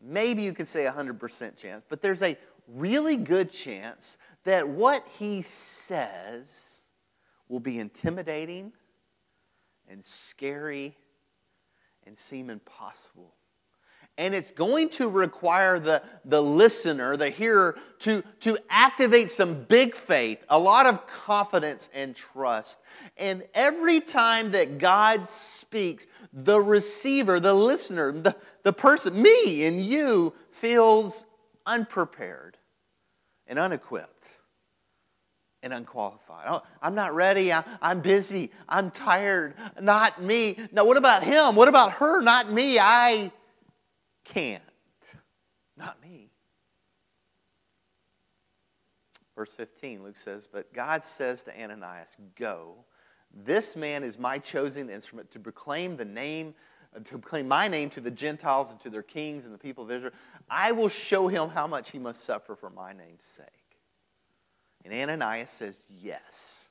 maybe 0.00 0.42
you 0.42 0.52
could 0.52 0.68
say 0.68 0.84
100% 0.84 1.56
chance, 1.56 1.84
but 1.88 2.02
there's 2.02 2.22
a 2.22 2.36
really 2.68 3.16
good 3.16 3.50
chance 3.50 4.16
that 4.44 4.68
what 4.68 5.04
he 5.18 5.42
says 5.42 6.82
will 7.48 7.60
be 7.60 7.80
intimidating 7.80 8.72
and 9.88 10.04
scary 10.04 10.96
and 12.06 12.18
seem 12.18 12.50
impossible. 12.50 13.34
And 14.18 14.34
it's 14.34 14.50
going 14.50 14.90
to 14.90 15.08
require 15.08 15.78
the, 15.78 16.02
the 16.26 16.42
listener, 16.42 17.16
the 17.16 17.30
hearer, 17.30 17.78
to, 18.00 18.22
to 18.40 18.58
activate 18.68 19.30
some 19.30 19.64
big 19.64 19.96
faith, 19.96 20.44
a 20.50 20.58
lot 20.58 20.84
of 20.84 21.06
confidence 21.06 21.88
and 21.94 22.14
trust. 22.14 22.80
And 23.16 23.42
every 23.54 24.00
time 24.00 24.52
that 24.52 24.76
God 24.76 25.30
speaks, 25.30 26.06
the 26.32 26.60
receiver, 26.60 27.40
the 27.40 27.54
listener, 27.54 28.12
the, 28.12 28.36
the 28.64 28.72
person, 28.72 29.20
me 29.20 29.64
and 29.64 29.82
you, 29.82 30.34
feels 30.50 31.24
unprepared 31.64 32.58
and 33.46 33.58
unequipped 33.58 34.28
and 35.62 35.72
unqualified. 35.72 36.46
Oh, 36.48 36.62
I'm 36.80 36.94
not 36.94 37.14
ready. 37.14 37.52
I'm 37.52 38.00
busy. 38.00 38.50
I'm 38.68 38.90
tired. 38.90 39.54
Not 39.80 40.22
me. 40.22 40.58
Now, 40.72 40.84
what 40.84 40.96
about 40.96 41.22
him? 41.22 41.54
What 41.54 41.68
about 41.68 41.92
her? 41.94 42.20
Not 42.20 42.50
me. 42.50 42.78
I 42.78 43.30
can't. 44.24 44.62
Not 45.76 46.02
me. 46.02 46.30
Verse 49.36 49.52
15, 49.52 50.02
Luke 50.02 50.16
says, 50.16 50.48
But 50.50 50.72
God 50.72 51.04
says 51.04 51.42
to 51.44 51.60
Ananias, 51.60 52.16
Go. 52.36 52.76
This 53.44 53.76
man 53.76 54.02
is 54.04 54.18
my 54.18 54.38
chosen 54.38 54.90
instrument 54.90 55.30
to 55.30 55.40
proclaim 55.40 55.96
the 55.96 56.04
name 56.04 56.54
to 57.04 57.18
proclaim 57.18 57.48
my 57.48 57.68
name 57.68 57.88
to 57.88 58.00
the 58.00 58.10
Gentiles 58.10 58.70
and 58.70 58.78
to 58.80 58.90
their 58.90 59.02
kings 59.02 59.46
and 59.46 59.54
the 59.54 59.58
people 59.58 59.84
of 59.84 59.90
Israel. 59.90 60.12
I 60.50 60.72
will 60.72 60.90
show 60.90 61.26
him 61.26 61.48
how 61.48 61.66
much 61.66 61.90
he 61.90 61.98
must 61.98 62.24
suffer 62.24 62.54
for 62.54 62.68
my 62.68 62.92
name's 62.92 63.24
sake. 63.24 63.46
And 64.84 64.92
Ananias 64.92 65.50
says, 65.50 65.78
Yes. 65.88 66.68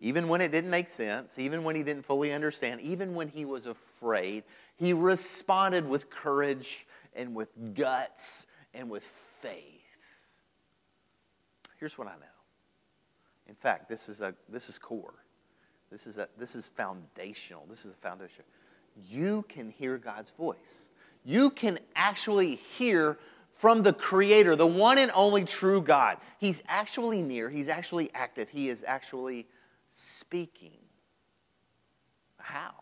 Even 0.00 0.28
when 0.28 0.40
it 0.40 0.50
didn't 0.50 0.70
make 0.70 0.90
sense, 0.90 1.38
even 1.38 1.62
when 1.62 1.76
he 1.76 1.82
didn't 1.82 2.04
fully 2.04 2.32
understand, 2.32 2.80
even 2.80 3.14
when 3.14 3.28
he 3.28 3.44
was 3.44 3.66
afraid, 3.66 4.42
he 4.76 4.92
responded 4.92 5.88
with 5.88 6.10
courage 6.10 6.86
and 7.14 7.34
with 7.34 7.48
guts 7.74 8.46
and 8.74 8.90
with 8.90 9.04
faith. 9.40 9.62
Here's 11.78 11.96
what 11.96 12.08
I 12.08 12.14
know. 12.14 12.26
In 13.48 13.54
fact, 13.54 13.88
this 13.88 14.08
is, 14.08 14.20
a, 14.20 14.34
this 14.48 14.68
is 14.68 14.78
core. 14.78 15.14
This 15.92 16.08
is, 16.08 16.18
a, 16.18 16.28
this 16.36 16.56
is 16.56 16.66
foundational. 16.66 17.64
This 17.68 17.86
is 17.86 17.92
a 17.92 17.96
foundation 17.96 18.44
you 19.08 19.44
can 19.48 19.70
hear 19.70 19.98
God's 19.98 20.30
voice. 20.30 20.90
You 21.24 21.50
can 21.50 21.78
actually 21.96 22.56
hear 22.76 23.18
from 23.64 23.82
the 23.82 23.94
Creator, 23.94 24.56
the 24.56 24.66
one 24.66 24.98
and 24.98 25.10
only 25.14 25.42
true 25.42 25.80
God. 25.80 26.18
He's 26.36 26.60
actually 26.68 27.22
near, 27.22 27.48
He's 27.48 27.68
actually 27.68 28.10
active, 28.12 28.50
He 28.50 28.68
is 28.68 28.84
actually 28.86 29.46
speaking. 29.90 30.76
How? 32.36 32.74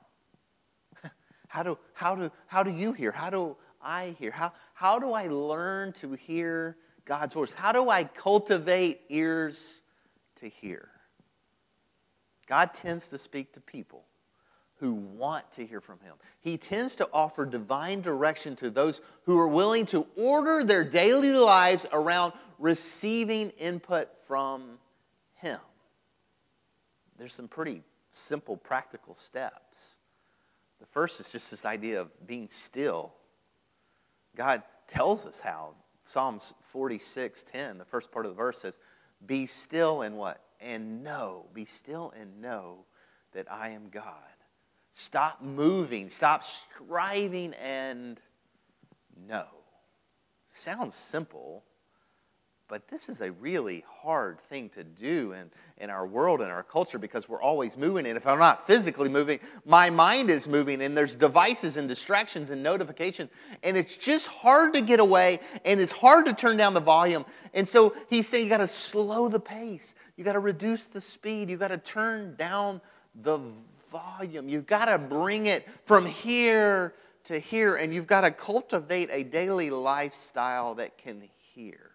How 1.47 1.63
do, 1.63 1.79
how 1.93 2.17
do, 2.17 2.33
how 2.49 2.65
do 2.65 2.73
you 2.73 2.93
hear? 2.93 3.13
How 3.13 3.31
do 3.31 3.57
I 3.81 4.17
hear? 4.19 4.33
How, 4.33 4.53
how 4.75 4.99
do 4.99 5.13
I 5.13 5.29
learn 5.29 5.93
to 6.01 6.15
hear 6.15 6.77
God's 7.05 7.35
voice? 7.35 7.53
How 7.53 7.71
do 7.71 7.89
I 7.89 8.03
cultivate 8.03 9.03
ears 9.09 9.83
to 10.41 10.49
hear? 10.49 10.89
God 12.49 12.75
tends 12.75 13.07
to 13.07 13.19
speak 13.19 13.53
to 13.53 13.61
people 13.61 14.03
who 14.83 14.95
want 14.95 15.45
to 15.53 15.65
hear 15.65 15.81
from 15.81 16.01
him. 16.01 16.15
He 16.41 16.57
tends 16.57 16.97
to 16.97 17.09
offer 17.13 17.47
divine 17.47 18.01
direction 18.01 18.57
to 18.57 18.69
those 18.69 19.01
who 19.25 19.39
are 19.39 19.47
willing 19.47 19.87
to 19.87 20.05
order 20.17 20.65
their 20.65 20.83
daily 20.83 21.31
lives 21.31 21.87
around 21.93 22.33
receiving 22.59 23.51
input 23.51 24.09
from 24.27 24.81
him. 25.37 25.61
There's 27.17 27.33
some 27.33 27.47
pretty 27.47 27.85
simple, 28.11 28.57
practical 28.57 29.15
steps. 29.15 29.99
The 30.81 30.87
first 30.87 31.21
is 31.21 31.29
just 31.29 31.53
this 31.53 31.65
idea 31.65 32.01
of 32.01 32.27
being 32.27 32.49
still. 32.49 33.13
God 34.35 34.65
tells 34.89 35.27
us 35.27 35.39
how. 35.39 35.75
Psalms 36.07 36.55
46:10, 36.75 37.79
the 37.79 37.85
first 37.85 38.11
part 38.11 38.27
of 38.27 38.33
the 38.33 38.37
verse 38.37 38.59
says, 38.59 38.81
Be 39.27 39.47
still 39.47 40.03
and 40.03 40.17
what? 40.17 40.41
And 40.61 41.05
know. 41.05 41.47
Be 41.55 41.67
still 41.67 42.13
and 42.19 42.41
know 42.43 42.85
that 43.31 43.47
I 43.49 43.69
am 43.69 43.89
God. 43.89 44.33
Stop 44.93 45.43
moving. 45.43 46.09
Stop 46.09 46.45
striving 46.45 47.55
and 47.55 48.21
know. 49.27 49.47
Sounds 50.49 50.95
simple, 50.95 51.65
but 52.69 52.89
this 52.89 53.09
is 53.09 53.21
a 53.23 53.33
really 53.33 53.85
hard 53.87 54.39
thing 54.49 54.69
to 54.71 54.85
do 54.85 55.33
in, 55.33 55.51
in 55.79 55.89
our 55.89 56.07
world 56.07 56.41
and 56.41 56.51
our 56.51 56.63
culture 56.63 56.99
because 56.99 57.29
we're 57.29 57.41
always 57.41 57.77
moving. 57.77 58.07
And 58.07 58.17
if 58.17 58.27
I'm 58.27 58.39
not 58.39 58.67
physically 58.67 59.09
moving, 59.09 59.41
my 59.65 59.89
mind 59.89 60.29
is 60.29 60.47
moving, 60.47 60.83
and 60.83 60.97
there's 60.97 61.15
devices 61.15 61.79
and 61.79 61.89
distractions 61.89 62.51
and 62.51 62.63
notifications. 62.63 63.31
And 63.63 63.77
it's 63.77 63.97
just 63.97 64.27
hard 64.27 64.75
to 64.75 64.83
get 64.83 65.01
away, 65.01 65.41
and 65.65 65.81
it's 65.81 65.93
hard 65.93 66.27
to 66.27 66.35
turn 66.35 66.59
down 66.59 66.75
the 66.75 66.81
volume. 66.81 67.25
And 67.55 67.67
so 67.67 67.95
he's 68.09 68.29
saying 68.29 68.45
you 68.45 68.51
got 68.51 68.59
to 68.59 68.67
slow 68.67 69.29
the 69.29 69.41
pace, 69.41 69.95
you 70.17 70.25
got 70.25 70.33
to 70.33 70.41
reduce 70.41 70.85
the 70.85 71.01
speed, 71.01 71.49
you 71.49 71.57
got 71.57 71.69
to 71.69 71.79
turn 71.79 72.37
down 72.37 72.81
the 73.23 73.39
volume. 73.93 74.49
You've 74.49 74.67
got 74.67 74.87
to 74.87 74.99
bring 74.99 75.47
it 75.47 75.69
from 75.85 76.07
here 76.07 76.95
to 77.25 77.39
here, 77.39 77.77
and 77.77 77.95
you've 77.95 78.07
got 78.07 78.23
to 78.23 78.31
cultivate 78.31 79.09
a 79.13 79.23
daily 79.23 79.71
lifestyle 79.71 80.75
that 80.75 80.99
can 80.99 81.23
hear. 81.55 81.91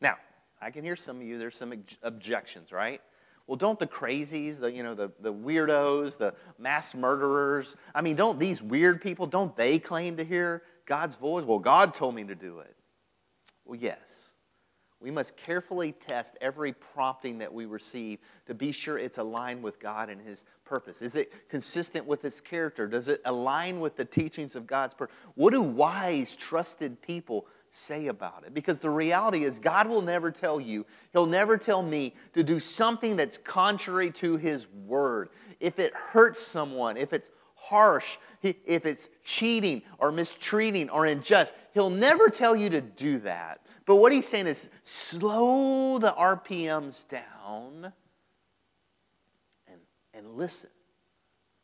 Now, 0.00 0.16
I 0.60 0.70
can 0.70 0.84
hear 0.84 0.94
some 0.94 1.16
of 1.16 1.22
you, 1.22 1.38
there's 1.38 1.56
some 1.56 1.74
objections, 2.02 2.70
right? 2.70 3.00
Well, 3.46 3.56
don't 3.56 3.78
the 3.78 3.86
crazies, 3.86 4.60
the, 4.60 4.70
you 4.70 4.82
know, 4.82 4.94
the, 4.94 5.10
the 5.20 5.32
weirdos, 5.32 6.18
the 6.18 6.34
mass 6.58 6.94
murderers, 6.94 7.76
I 7.94 8.02
mean, 8.02 8.14
don't 8.14 8.38
these 8.38 8.62
weird 8.62 9.00
people, 9.00 9.26
don't 9.26 9.56
they 9.56 9.78
claim 9.78 10.16
to 10.18 10.24
hear 10.24 10.62
God's 10.84 11.16
voice? 11.16 11.44
Well, 11.44 11.58
God 11.58 11.94
told 11.94 12.14
me 12.14 12.24
to 12.24 12.34
do 12.34 12.58
it. 12.60 12.76
Well, 13.64 13.78
yes. 13.80 14.27
We 15.00 15.12
must 15.12 15.36
carefully 15.36 15.92
test 15.92 16.36
every 16.40 16.72
prompting 16.72 17.38
that 17.38 17.52
we 17.52 17.66
receive 17.66 18.18
to 18.46 18.54
be 18.54 18.72
sure 18.72 18.98
it's 18.98 19.18
aligned 19.18 19.62
with 19.62 19.78
God 19.78 20.10
and 20.10 20.20
His 20.20 20.44
purpose. 20.64 21.02
Is 21.02 21.14
it 21.14 21.48
consistent 21.48 22.04
with 22.04 22.20
His 22.20 22.40
character? 22.40 22.88
Does 22.88 23.06
it 23.06 23.20
align 23.24 23.78
with 23.78 23.96
the 23.96 24.04
teachings 24.04 24.56
of 24.56 24.66
God's 24.66 24.94
purpose? 24.94 25.14
What 25.36 25.52
do 25.52 25.62
wise, 25.62 26.34
trusted 26.34 27.00
people 27.00 27.46
say 27.70 28.08
about 28.08 28.42
it? 28.44 28.54
Because 28.54 28.80
the 28.80 28.90
reality 28.90 29.44
is, 29.44 29.60
God 29.60 29.88
will 29.88 30.02
never 30.02 30.32
tell 30.32 30.60
you, 30.60 30.84
He'll 31.12 31.26
never 31.26 31.56
tell 31.56 31.82
me 31.82 32.14
to 32.34 32.42
do 32.42 32.58
something 32.58 33.14
that's 33.14 33.38
contrary 33.38 34.10
to 34.12 34.36
His 34.36 34.66
word. 34.84 35.28
If 35.60 35.78
it 35.78 35.94
hurts 35.94 36.42
someone, 36.42 36.96
if 36.96 37.12
it's 37.12 37.30
harsh, 37.54 38.16
if 38.42 38.84
it's 38.84 39.08
cheating 39.22 39.82
or 39.98 40.10
mistreating 40.10 40.90
or 40.90 41.06
unjust, 41.06 41.54
He'll 41.72 41.88
never 41.88 42.28
tell 42.30 42.56
you 42.56 42.68
to 42.70 42.80
do 42.80 43.20
that. 43.20 43.60
But 43.88 43.96
what 43.96 44.12
he's 44.12 44.28
saying 44.28 44.46
is 44.46 44.68
slow 44.84 45.96
the 45.98 46.12
RPMs 46.12 47.08
down 47.08 47.90
and, 49.66 49.80
and 50.12 50.36
listen. 50.36 50.68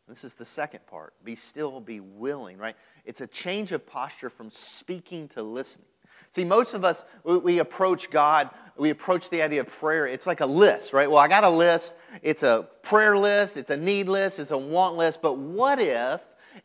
This 0.08 0.24
is 0.24 0.32
the 0.32 0.46
second 0.46 0.86
part. 0.86 1.12
Be 1.22 1.36
still, 1.36 1.82
be 1.82 2.00
willing, 2.00 2.56
right? 2.56 2.76
It's 3.04 3.20
a 3.20 3.26
change 3.26 3.72
of 3.72 3.86
posture 3.86 4.30
from 4.30 4.50
speaking 4.50 5.28
to 5.28 5.42
listening. 5.42 5.84
See, 6.30 6.46
most 6.46 6.72
of 6.72 6.82
us, 6.82 7.04
we 7.24 7.58
approach 7.58 8.10
God, 8.10 8.48
we 8.78 8.88
approach 8.88 9.28
the 9.28 9.42
idea 9.42 9.60
of 9.60 9.66
prayer, 9.66 10.06
it's 10.06 10.26
like 10.26 10.40
a 10.40 10.46
list, 10.46 10.94
right? 10.94 11.10
Well, 11.10 11.20
I 11.20 11.28
got 11.28 11.44
a 11.44 11.50
list. 11.50 11.94
It's 12.22 12.42
a 12.42 12.66
prayer 12.80 13.18
list, 13.18 13.58
it's 13.58 13.70
a 13.70 13.76
need 13.76 14.08
list, 14.08 14.38
it's 14.38 14.50
a 14.50 14.56
want 14.56 14.96
list. 14.96 15.20
But 15.20 15.36
what 15.36 15.78
if 15.78 16.22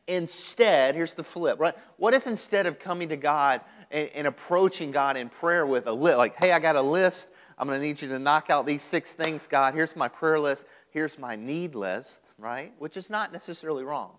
instead, 0.10 0.96
here's 0.96 1.14
the 1.14 1.24
flip, 1.24 1.60
right? 1.60 1.76
What 1.98 2.14
if 2.14 2.28
instead 2.28 2.66
of 2.66 2.80
coming 2.80 3.08
to 3.10 3.16
God 3.16 3.62
and, 3.92 4.10
and 4.10 4.28
approaching 4.28 4.92
God 4.92 5.16
in 5.16 5.30
prayer 5.30 5.66
with 5.66 5.88
a 5.88 5.94
list, 5.94 6.18
like, 6.18 6.36
hey, 6.38 6.52
I 6.52 6.60
got 6.60 6.76
a 6.76 6.82
list. 6.82 7.28
I'm 7.58 7.68
going 7.68 7.80
to 7.80 7.86
need 7.86 8.02
you 8.02 8.08
to 8.10 8.20
knock 8.20 8.50
out 8.50 8.66
these 8.66 8.82
six 8.82 9.14
things, 9.14 9.48
God. 9.48 9.74
Here's 9.74 9.96
my 9.96 10.08
prayer 10.08 10.40
list. 10.40 10.66
Here's 10.92 11.20
my 11.20 11.36
need 11.36 11.76
list, 11.76 12.22
right? 12.38 12.74
Which 12.80 12.98
is 12.98 13.10
not 13.10 13.32
necessarily 13.32 13.84
wrong. 13.84 14.12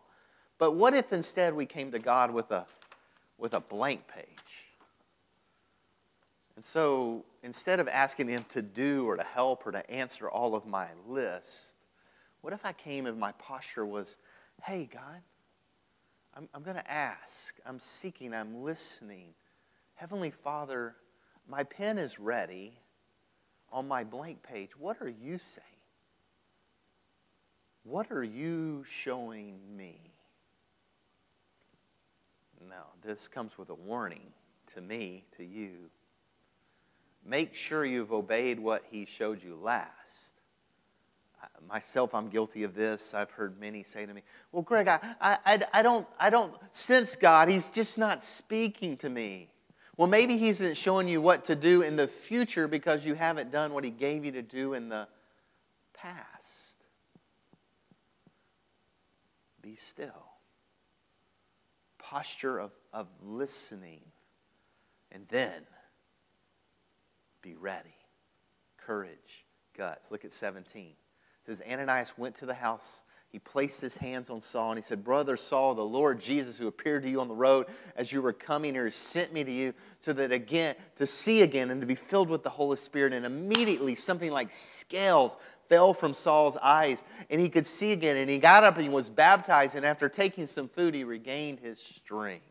But 0.58 0.72
what 0.72 0.94
if 0.94 1.12
instead 1.12 1.54
we 1.54 1.66
came 1.66 1.90
to 1.92 1.98
God 1.98 2.30
with 2.30 2.50
a, 2.50 2.66
with 3.38 3.54
a 3.54 3.60
blank 3.60 4.06
page? 4.06 4.26
And 6.54 6.64
so 6.64 7.24
instead 7.42 7.80
of 7.80 7.88
asking 7.88 8.28
Him 8.28 8.44
to 8.50 8.60
do 8.60 9.08
or 9.08 9.16
to 9.16 9.24
help 9.24 9.66
or 9.66 9.72
to 9.72 9.90
answer 9.90 10.28
all 10.28 10.54
of 10.54 10.66
my 10.66 10.88
list, 11.08 11.74
what 12.42 12.52
if 12.52 12.64
I 12.64 12.72
came 12.72 13.06
and 13.06 13.18
my 13.18 13.32
posture 13.32 13.86
was, 13.86 14.18
hey, 14.62 14.88
God, 14.92 15.22
I'm, 16.40 16.48
I'm 16.54 16.62
going 16.62 16.76
to 16.76 16.90
ask, 16.90 17.54
I'm 17.66 17.78
seeking, 17.78 18.32
I'm 18.32 18.62
listening. 18.62 19.26
Heavenly 19.94 20.30
Father, 20.30 20.94
my 21.46 21.64
pen 21.64 21.98
is 21.98 22.18
ready 22.18 22.72
on 23.70 23.86
my 23.86 24.04
blank 24.04 24.42
page. 24.42 24.70
What 24.78 25.02
are 25.02 25.08
you 25.08 25.36
saying? 25.36 25.66
What 27.82 28.10
are 28.10 28.24
you 28.24 28.84
showing 28.88 29.58
me? 29.76 30.00
Now, 32.66 32.86
this 33.04 33.28
comes 33.28 33.58
with 33.58 33.68
a 33.68 33.74
warning 33.74 34.32
to 34.74 34.80
me, 34.80 35.24
to 35.36 35.44
you. 35.44 35.90
Make 37.22 37.54
sure 37.54 37.84
you've 37.84 38.12
obeyed 38.12 38.58
what 38.58 38.84
he 38.90 39.04
showed 39.04 39.42
you 39.42 39.56
last. 39.56 40.29
Myself, 41.68 42.14
I'm 42.14 42.28
guilty 42.28 42.64
of 42.64 42.74
this. 42.74 43.14
I've 43.14 43.30
heard 43.30 43.58
many 43.60 43.82
say 43.82 44.04
to 44.04 44.12
me, 44.12 44.22
Well, 44.50 44.62
Greg, 44.62 44.88
I, 44.88 44.98
I, 45.20 45.60
I, 45.72 45.82
don't, 45.82 46.06
I 46.18 46.30
don't 46.30 46.54
sense 46.70 47.14
God. 47.16 47.48
He's 47.48 47.68
just 47.68 47.96
not 47.96 48.24
speaking 48.24 48.96
to 48.98 49.08
me. 49.08 49.48
Well, 49.96 50.08
maybe 50.08 50.36
He 50.36 50.48
isn't 50.48 50.76
showing 50.76 51.06
you 51.06 51.20
what 51.20 51.44
to 51.44 51.54
do 51.54 51.82
in 51.82 51.96
the 51.96 52.08
future 52.08 52.66
because 52.66 53.04
you 53.04 53.14
haven't 53.14 53.52
done 53.52 53.72
what 53.72 53.84
He 53.84 53.90
gave 53.90 54.24
you 54.24 54.32
to 54.32 54.42
do 54.42 54.74
in 54.74 54.88
the 54.88 55.06
past. 55.94 56.76
Be 59.62 59.76
still. 59.76 60.26
Posture 61.98 62.58
of, 62.58 62.72
of 62.92 63.06
listening. 63.22 64.00
And 65.12 65.26
then 65.28 65.62
be 67.42 67.54
ready. 67.54 67.94
Courage, 68.78 69.44
guts. 69.76 70.10
Look 70.10 70.24
at 70.24 70.32
17. 70.32 70.94
Says 71.50 71.60
Ananias 71.68 72.12
went 72.16 72.38
to 72.38 72.46
the 72.46 72.54
house 72.54 73.02
he 73.30 73.38
placed 73.38 73.80
his 73.80 73.94
hands 73.94 74.28
on 74.28 74.40
Saul 74.40 74.72
and 74.72 74.78
he 74.78 74.82
said, 74.82 75.04
Brother 75.04 75.36
Saul, 75.36 75.76
the 75.76 75.82
Lord 75.82 76.20
Jesus, 76.20 76.58
who 76.58 76.66
appeared 76.66 77.04
to 77.04 77.10
you 77.10 77.20
on 77.20 77.28
the 77.28 77.34
road 77.34 77.66
as 77.94 78.10
you 78.10 78.22
were 78.22 78.32
coming 78.32 78.74
here, 78.74 78.90
sent 78.90 79.32
me 79.32 79.44
to 79.44 79.52
you 79.52 79.72
so 80.00 80.12
that 80.12 80.32
again, 80.32 80.74
to 80.96 81.06
see 81.06 81.42
again 81.42 81.70
and 81.70 81.80
to 81.80 81.86
be 81.86 81.94
filled 81.94 82.28
with 82.28 82.42
the 82.42 82.50
Holy 82.50 82.76
Spirit. 82.76 83.12
And 83.12 83.24
immediately 83.24 83.94
something 83.94 84.32
like 84.32 84.52
scales 84.52 85.36
fell 85.68 85.94
from 85.94 86.12
Saul's 86.12 86.56
eyes 86.56 87.04
and 87.30 87.40
he 87.40 87.48
could 87.48 87.68
see 87.68 87.92
again. 87.92 88.16
And 88.16 88.28
he 88.28 88.38
got 88.38 88.64
up 88.64 88.74
and 88.74 88.82
he 88.82 88.90
was 88.90 89.08
baptized. 89.08 89.76
And 89.76 89.86
after 89.86 90.08
taking 90.08 90.48
some 90.48 90.68
food, 90.68 90.92
he 90.92 91.04
regained 91.04 91.60
his 91.60 91.78
strength. 91.78 92.44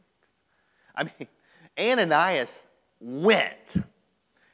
I 0.96 1.04
mean, 1.04 1.28
Ananias 1.78 2.58
went. 3.02 3.76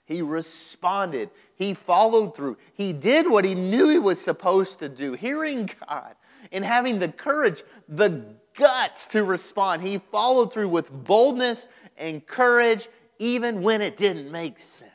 He 0.05 0.21
responded. 0.21 1.31
He 1.55 1.73
followed 1.73 2.35
through. 2.35 2.57
He 2.73 2.93
did 2.93 3.29
what 3.29 3.43
he 3.43 3.55
knew 3.55 3.89
he 3.89 3.99
was 3.99 4.21
supposed 4.21 4.79
to 4.79 4.89
do, 4.89 5.13
hearing 5.13 5.69
God 5.87 6.15
and 6.51 6.63
having 6.63 6.99
the 6.99 7.07
courage, 7.07 7.63
the 7.89 8.23
guts 8.55 9.07
to 9.07 9.23
respond. 9.23 9.81
He 9.81 9.97
followed 9.97 10.53
through 10.53 10.69
with 10.69 10.91
boldness 10.91 11.67
and 11.97 12.25
courage, 12.25 12.87
even 13.19 13.63
when 13.63 13.81
it 13.81 13.97
didn't 13.97 14.31
make 14.31 14.59
sense. 14.59 14.91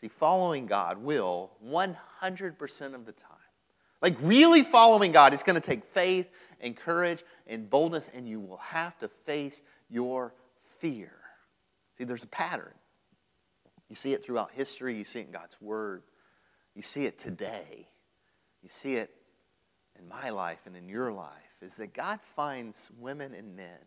See, 0.00 0.08
following 0.08 0.66
God 0.66 0.98
will 0.98 1.50
100% 1.66 2.94
of 2.94 3.06
the 3.06 3.12
time. 3.12 3.32
Like 4.02 4.16
really 4.20 4.62
following 4.62 5.10
God 5.10 5.34
is 5.34 5.42
going 5.42 5.60
to 5.60 5.66
take 5.66 5.84
faith 5.84 6.28
and 6.60 6.76
courage 6.76 7.24
and 7.46 7.68
boldness, 7.68 8.08
and 8.14 8.28
you 8.28 8.38
will 8.38 8.58
have 8.58 8.96
to 8.98 9.08
face 9.08 9.62
your 9.88 10.32
fear. 10.78 11.12
See, 11.96 12.04
there's 12.04 12.24
a 12.24 12.28
pattern. 12.28 12.74
You 13.88 13.94
see 13.96 14.12
it 14.12 14.24
throughout 14.24 14.50
history, 14.52 14.96
you 14.96 15.04
see 15.04 15.20
it 15.20 15.26
in 15.26 15.32
God's 15.32 15.56
Word, 15.60 16.02
you 16.74 16.82
see 16.82 17.04
it 17.04 17.18
today, 17.18 17.88
you 18.62 18.68
see 18.70 18.94
it 18.94 19.10
in 19.98 20.08
my 20.08 20.30
life 20.30 20.60
and 20.66 20.76
in 20.76 20.88
your 20.88 21.12
life, 21.12 21.30
is 21.62 21.74
that 21.76 21.94
God 21.94 22.20
finds 22.34 22.90
women 22.98 23.32
and 23.34 23.56
men 23.56 23.78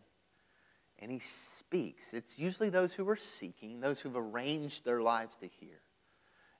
and 1.00 1.10
He 1.10 1.18
speaks. 1.18 2.14
It's 2.14 2.38
usually 2.38 2.70
those 2.70 2.92
who 2.92 3.08
are 3.08 3.16
seeking, 3.16 3.80
those 3.80 4.00
who've 4.00 4.16
arranged 4.16 4.84
their 4.84 5.00
lives 5.00 5.36
to 5.36 5.46
hear. 5.46 5.80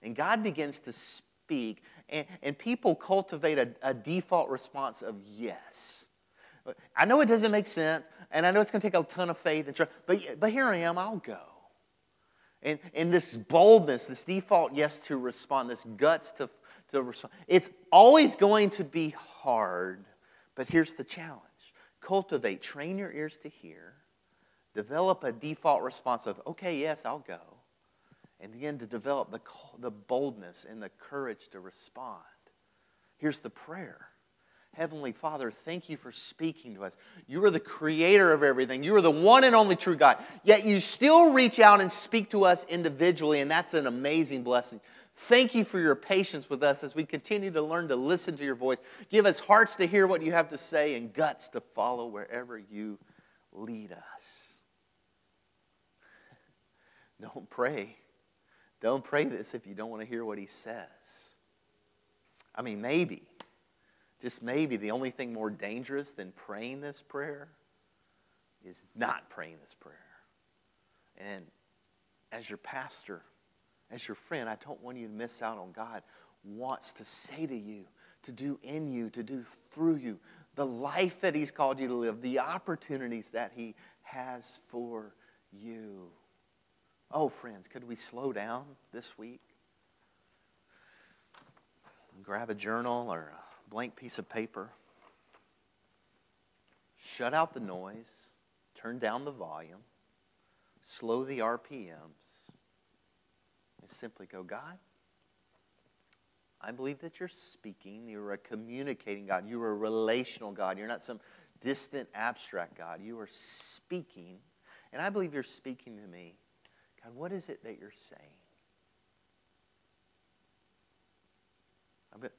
And 0.03 0.16
God 0.16 0.42
begins 0.42 0.79
to 0.81 0.92
speak, 0.92 1.83
and, 2.09 2.26
and 2.42 2.57
people 2.57 2.94
cultivate 2.94 3.59
a, 3.59 3.68
a 3.83 3.92
default 3.92 4.48
response 4.48 5.03
of 5.03 5.16
yes. 5.37 6.07
I 6.96 7.05
know 7.05 7.20
it 7.20 7.26
doesn't 7.26 7.50
make 7.50 7.66
sense, 7.66 8.07
and 8.31 8.46
I 8.46 8.50
know 8.50 8.61
it's 8.61 8.70
going 8.70 8.81
to 8.81 8.90
take 8.90 8.98
a 8.98 9.03
ton 9.03 9.31
of 9.31 9.38
faith 9.38 9.66
and 9.66 9.76
trust, 9.76 9.92
but, 10.07 10.40
but 10.40 10.50
here 10.50 10.66
I 10.66 10.76
am, 10.76 10.98
I'll 10.98 11.16
go. 11.16 11.38
And, 12.62 12.79
and 12.94 13.12
this 13.12 13.37
boldness, 13.37 14.07
this 14.07 14.25
default 14.25 14.75
yes 14.75 14.99
to 15.01 15.16
respond, 15.16 15.70
this 15.70 15.85
guts 15.96 16.31
to, 16.33 16.51
to 16.90 17.03
respond, 17.03 17.33
it's 17.49 17.70
always 17.90 18.37
going 18.37 18.70
to 18.70 18.85
be 18.85 19.11
hard. 19.11 20.05
But 20.55 20.68
here's 20.68 20.94
the 20.94 21.05
challenge 21.05 21.44
cultivate, 22.01 22.62
train 22.62 22.99
your 22.99 23.12
ears 23.12 23.37
to 23.37 23.49
hear, 23.49 23.94
develop 24.75 25.23
a 25.25 25.33
default 25.33 25.83
response 25.83 26.27
of, 26.27 26.40
okay, 26.46 26.79
yes, 26.79 27.03
I'll 27.05 27.18
go. 27.20 27.40
And 28.40 28.53
begin 28.53 28.79
to 28.79 28.87
develop 28.87 29.31
the, 29.31 29.40
the 29.81 29.90
boldness 29.90 30.64
and 30.68 30.83
the 30.83 30.88
courage 30.99 31.49
to 31.53 31.61
respond. 31.61 32.23
Here's 33.18 33.40
the 33.40 33.51
prayer 33.51 34.10
Heavenly 34.74 35.12
Father, 35.12 35.50
thank 35.50 35.88
you 35.88 35.96
for 35.96 36.12
speaking 36.12 36.76
to 36.76 36.85
us. 36.85 36.96
You 37.26 37.44
are 37.44 37.50
the 37.50 37.61
creator 37.61 38.33
of 38.33 38.42
everything. 38.42 38.85
You 38.85 38.94
are 38.96 39.00
the 39.00 39.11
one 39.11 39.44
and 39.44 39.54
only 39.54 39.74
true 39.74 39.96
God. 39.96 40.18
Yet 40.44 40.64
you 40.64 40.78
still 40.80 41.33
reach 41.33 41.59
out 41.59 41.80
and 41.80 41.90
speak 41.90 42.30
to 42.30 42.44
us 42.44 42.64
individually, 42.68 43.40
and 43.40 43.50
that's 43.50 43.74
an 43.74 43.88
amazing 43.88 44.44
blessing. 44.44 44.80
Thank 45.16 45.54
you 45.54 45.64
for 45.64 45.80
your 45.80 45.96
patience 45.96 46.48
with 46.48 46.62
us 46.62 46.85
as 46.85 46.94
we 46.94 47.04
continue 47.04 47.50
to 47.50 47.61
learn 47.61 47.88
to 47.88 47.96
listen 47.96 48.37
to 48.37 48.44
your 48.44 48.54
voice. 48.54 48.78
Give 49.11 49.26
us 49.26 49.40
hearts 49.40 49.74
to 49.76 49.87
hear 49.87 50.06
what 50.06 50.22
you 50.22 50.33
have 50.33 50.48
to 50.50 50.56
say 50.56 50.94
and 50.94 51.12
guts 51.12 51.48
to 51.50 51.61
follow 51.61 52.06
wherever 52.06 52.56
you 52.56 52.98
lead 53.52 53.92
us. 54.14 54.54
Don't 57.20 57.50
pray. 57.50 57.96
Don't 58.80 59.04
pray 59.04 59.24
this 59.24 59.52
if 59.52 59.66
you 59.66 59.74
don't 59.74 59.90
want 59.90 60.00
to 60.00 60.09
hear 60.09 60.24
what 60.24 60.38
he 60.38 60.46
says. 60.46 61.35
I 62.54 62.62
mean, 62.62 62.80
maybe 62.80 63.30
just 64.20 64.42
maybe 64.42 64.76
the 64.76 64.90
only 64.90 65.11
thing 65.11 65.33
more 65.33 65.50
dangerous 65.50 66.12
than 66.12 66.33
praying 66.33 66.80
this 66.80 67.02
prayer 67.02 67.48
is 68.64 68.85
not 68.94 69.28
praying 69.30 69.56
this 69.62 69.74
prayer. 69.74 69.96
And 71.16 71.44
as 72.33 72.48
your 72.48 72.59
pastor, 72.59 73.22
as 73.90 74.06
your 74.06 74.14
friend, 74.14 74.48
I 74.48 74.56
don't 74.64 74.80
want 74.83 74.98
you 74.98 75.06
to 75.06 75.12
miss 75.12 75.42
out 75.42 75.59
on 75.59 75.72
God 75.72 76.02
wants 76.44 76.92
to 76.92 77.04
say 77.04 77.46
to 77.46 77.56
you, 77.56 77.85
to 78.22 78.33
do 78.33 78.59
in 78.62 78.90
you, 78.90 79.11
to 79.11 79.22
do 79.22 79.44
through 79.70 79.96
you, 79.96 80.18
the 80.54 80.64
life 80.66 81.20
that 81.20 81.35
He's 81.35 81.50
called 81.50 81.78
you 81.78 81.88
to 81.88 81.94
live, 81.94 82.20
the 82.22 82.38
opportunities 82.38 83.30
that 83.30 83.52
He 83.54 83.74
has 84.02 84.61
for 84.68 85.14
you. 85.52 86.09
Oh, 87.11 87.28
friends, 87.28 87.68
could 87.68 87.85
we 87.85 87.96
slow 87.96 88.33
down 88.33 88.64
this 88.92 89.18
week? 89.18 89.40
Grab 92.22 92.50
a 92.50 92.54
journal 92.54 93.11
or 93.11 93.33
a 93.35 93.49
blank 93.70 93.96
piece 93.96 94.18
of 94.18 94.28
paper. 94.28 94.70
Shut 96.98 97.33
out 97.33 97.54
the 97.54 97.61
noise. 97.61 98.11
Turn 98.74 98.98
down 98.98 99.24
the 99.24 99.30
volume. 99.30 99.80
Slow 100.83 101.24
the 101.24 101.38
RPMs. 101.38 102.50
And 103.80 103.90
simply 103.90 104.26
go, 104.26 104.42
God, 104.42 104.76
I 106.61 106.72
believe 106.72 107.00
that 107.00 107.20
you're 107.20 107.28
speaking. 107.28 108.09
You're 108.09 108.33
a 108.33 108.38
communicating 108.38 109.26
God. 109.26 109.48
You're 109.48 109.70
a 109.70 109.74
relational 109.74 110.52
God. 110.52 110.76
You're 110.76 110.88
not 110.88 111.00
some 111.00 111.20
distant, 111.62 112.09
abstract 112.14 112.76
God. 112.76 113.00
You 113.02 113.18
are 113.18 113.28
speaking. 113.30 114.38
And 114.92 115.00
I 115.00 115.09
believe 115.09 115.33
you're 115.33 115.42
speaking 115.42 115.96
to 115.96 116.06
me. 116.06 116.35
God, 117.02 117.14
what 117.14 117.33
is 117.33 117.48
it 117.48 117.62
that 117.64 117.78
you're 117.78 117.92
saying? 117.92 118.30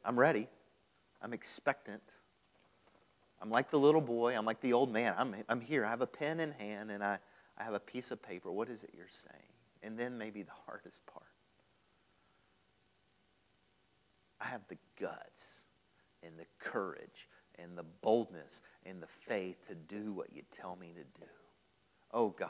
I'm 0.06 0.20
ready. 0.20 0.48
I'm 1.22 1.34
expectant. 1.34 2.02
I'm 3.42 3.50
like 3.50 3.72
the 3.72 3.80
little 3.80 4.02
boy. 4.02 4.36
I'm 4.36 4.46
like 4.46 4.62
the 4.62 4.74
old 4.74 4.92
man. 4.92 5.14
I'm, 5.18 5.36
I'm 5.50 5.62
here. 5.62 5.86
I 5.86 5.90
have 5.90 6.02
a 6.02 6.08
pen 6.08 6.40
in 6.40 6.52
hand 6.52 6.92
and 6.92 7.04
I, 7.04 7.18
I 7.58 7.64
have 7.64 7.74
a 7.74 7.80
piece 7.80 8.12
of 8.12 8.22
paper. 8.22 8.52
What 8.52 8.70
is 8.70 8.84
it 8.84 8.92
you're 8.96 9.06
saying? 9.08 9.54
And 9.84 9.98
then 9.98 10.18
maybe 10.18 10.44
the 10.44 10.52
hardest 10.66 11.06
part. 11.08 11.26
I 14.40 14.46
have 14.46 14.62
the 14.70 14.78
guts 15.00 15.62
and 16.24 16.34
the 16.38 16.46
courage 16.60 17.28
and 17.60 17.78
the 17.78 17.86
boldness 18.02 18.62
and 18.86 19.02
the 19.02 19.08
faith 19.28 19.58
to 19.68 19.76
do 19.76 20.12
what 20.14 20.34
you 20.34 20.42
tell 20.52 20.76
me 20.76 20.94
to 20.94 21.22
do. 21.22 21.30
Oh 22.14 22.30
God, 22.30 22.50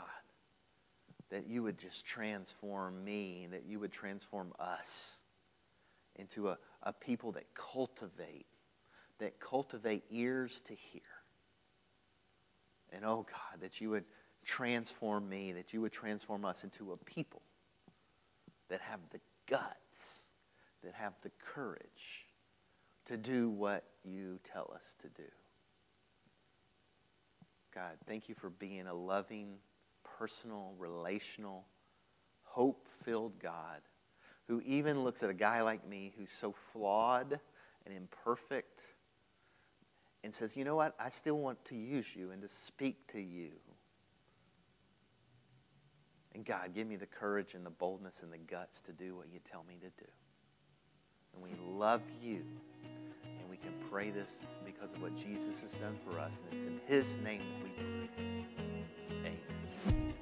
that 1.30 1.48
you 1.48 1.64
would 1.64 1.78
just 1.78 2.06
transform 2.06 3.04
me, 3.04 3.48
that 3.52 3.64
you 3.68 3.80
would 3.80 3.92
transform 3.92 4.54
us 4.60 5.20
into 6.16 6.50
a, 6.50 6.58
a 6.84 6.94
people 6.94 7.32
that 7.34 7.46
cultivate, 7.54 8.46
that 9.22 9.40
cultivate 9.40 10.04
ears 10.12 10.62
to 10.66 10.74
hear. 10.76 11.02
And 12.92 13.06
oh 13.06 13.26
God, 13.30 13.62
that 13.62 13.80
you 13.80 13.90
would 13.92 14.04
transform 14.44 15.30
me, 15.30 15.54
that 15.54 15.74
you 15.74 15.80
would 15.82 15.94
transform 15.94 16.44
us 16.44 16.64
into 16.64 16.92
a 16.92 16.98
people 16.98 17.42
that 18.68 18.82
have 18.82 19.00
the 19.12 19.20
guts, 19.48 20.26
that 20.84 20.94
have 20.94 21.14
the 21.22 21.32
courage 21.54 22.26
to 23.06 23.16
do 23.16 23.50
what 23.50 23.86
you 24.04 24.40
tell 24.44 24.72
us 24.76 24.96
to 25.02 25.08
do. 25.10 25.30
God, 27.74 27.92
thank 28.08 28.28
you 28.28 28.36
for 28.36 28.50
being 28.50 28.88
a 28.88 28.94
loving, 28.94 29.54
personal, 30.18 30.74
relational, 30.78 31.66
hope 32.44 32.88
filled 33.06 33.40
God 33.40 33.82
who 34.48 34.62
even 34.62 35.04
looks 35.04 35.24
at 35.24 35.30
a 35.30 35.34
guy 35.34 35.62
like 35.62 35.88
me 35.88 36.12
who's 36.18 36.32
so 36.32 36.54
flawed 36.74 37.40
and 37.86 37.96
imperfect 37.96 38.86
and 40.24 40.34
says, 40.34 40.56
you 40.56 40.64
know 40.64 40.76
what? 40.76 40.96
I 41.00 41.10
still 41.10 41.38
want 41.38 41.64
to 41.66 41.76
use 41.76 42.16
you 42.16 42.32
and 42.32 42.42
to 42.42 42.48
speak 42.48 42.96
to 43.12 43.20
you. 43.20 43.50
And 46.34 46.46
God, 46.46 46.74
give 46.74 46.88
me 46.88 46.96
the 46.96 47.08
courage 47.08 47.56
and 47.56 47.66
the 47.66 47.72
boldness 47.72 48.24
and 48.24 48.32
the 48.32 48.38
guts 48.38 48.80
to 48.82 48.94
do 48.94 49.16
what 49.16 49.28
you 49.34 49.40
tell 49.50 49.66
me 49.68 49.76
to 49.82 49.90
do. 50.04 50.10
And 51.34 51.44
we 51.44 51.52
love 51.66 52.02
you. 52.22 52.44
And 53.24 53.50
we 53.50 53.58
can 53.58 53.74
pray 53.90 54.12
this 54.12 54.40
because 54.66 54.94
of 54.94 55.02
what 55.02 55.16
Jesus 55.16 55.60
has 55.62 55.74
done 55.74 55.98
for 56.06 56.20
us. 56.20 56.40
And 56.52 56.60
it's 56.60 56.68
in 56.68 56.80
his 56.88 57.18
name 57.18 57.42
that 57.42 57.64
we 57.64 57.70
pray. 58.16 58.46
Amen. 59.10 60.14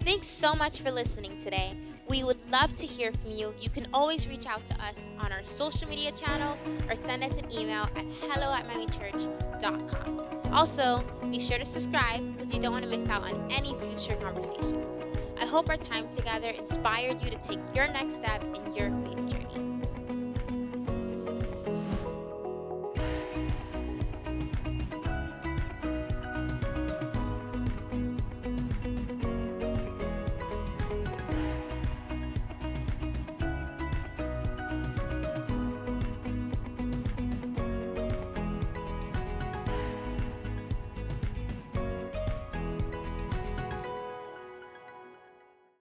Thanks 0.00 0.26
so 0.26 0.54
much 0.54 0.80
for 0.80 0.90
listening 0.90 1.40
today. 1.42 1.76
We 2.08 2.22
would 2.22 2.38
love 2.50 2.76
to 2.76 2.86
hear 2.86 3.12
from 3.12 3.30
you. 3.30 3.54
You 3.58 3.70
can 3.70 3.86
always 3.92 4.28
reach 4.28 4.46
out 4.46 4.64
to 4.66 4.74
us 4.74 5.00
on 5.20 5.32
our 5.32 5.42
social 5.42 5.88
media 5.88 6.12
channels 6.12 6.62
or 6.88 6.94
send 6.94 7.24
us 7.24 7.36
an 7.36 7.50
email 7.50 7.82
at 7.96 8.04
hello 8.20 8.52
at 8.52 8.68
miamichurch.com. 8.68 10.52
Also, 10.52 11.02
be 11.30 11.38
sure 11.38 11.58
to 11.58 11.64
subscribe 11.64 12.32
because 12.32 12.52
you 12.52 12.60
don't 12.60 12.72
want 12.72 12.84
to 12.84 12.90
miss 12.90 13.08
out 13.08 13.22
on 13.22 13.50
any 13.50 13.74
future 13.80 14.16
conversations. 14.16 15.00
I 15.40 15.46
hope 15.46 15.68
our 15.68 15.76
time 15.76 16.08
together 16.08 16.50
inspired 16.50 17.22
you 17.22 17.30
to 17.30 17.38
take 17.38 17.58
your 17.74 17.88
next 17.88 18.14
step 18.14 18.42
in 18.44 18.74
your 18.74 18.90
faith. 19.04 19.13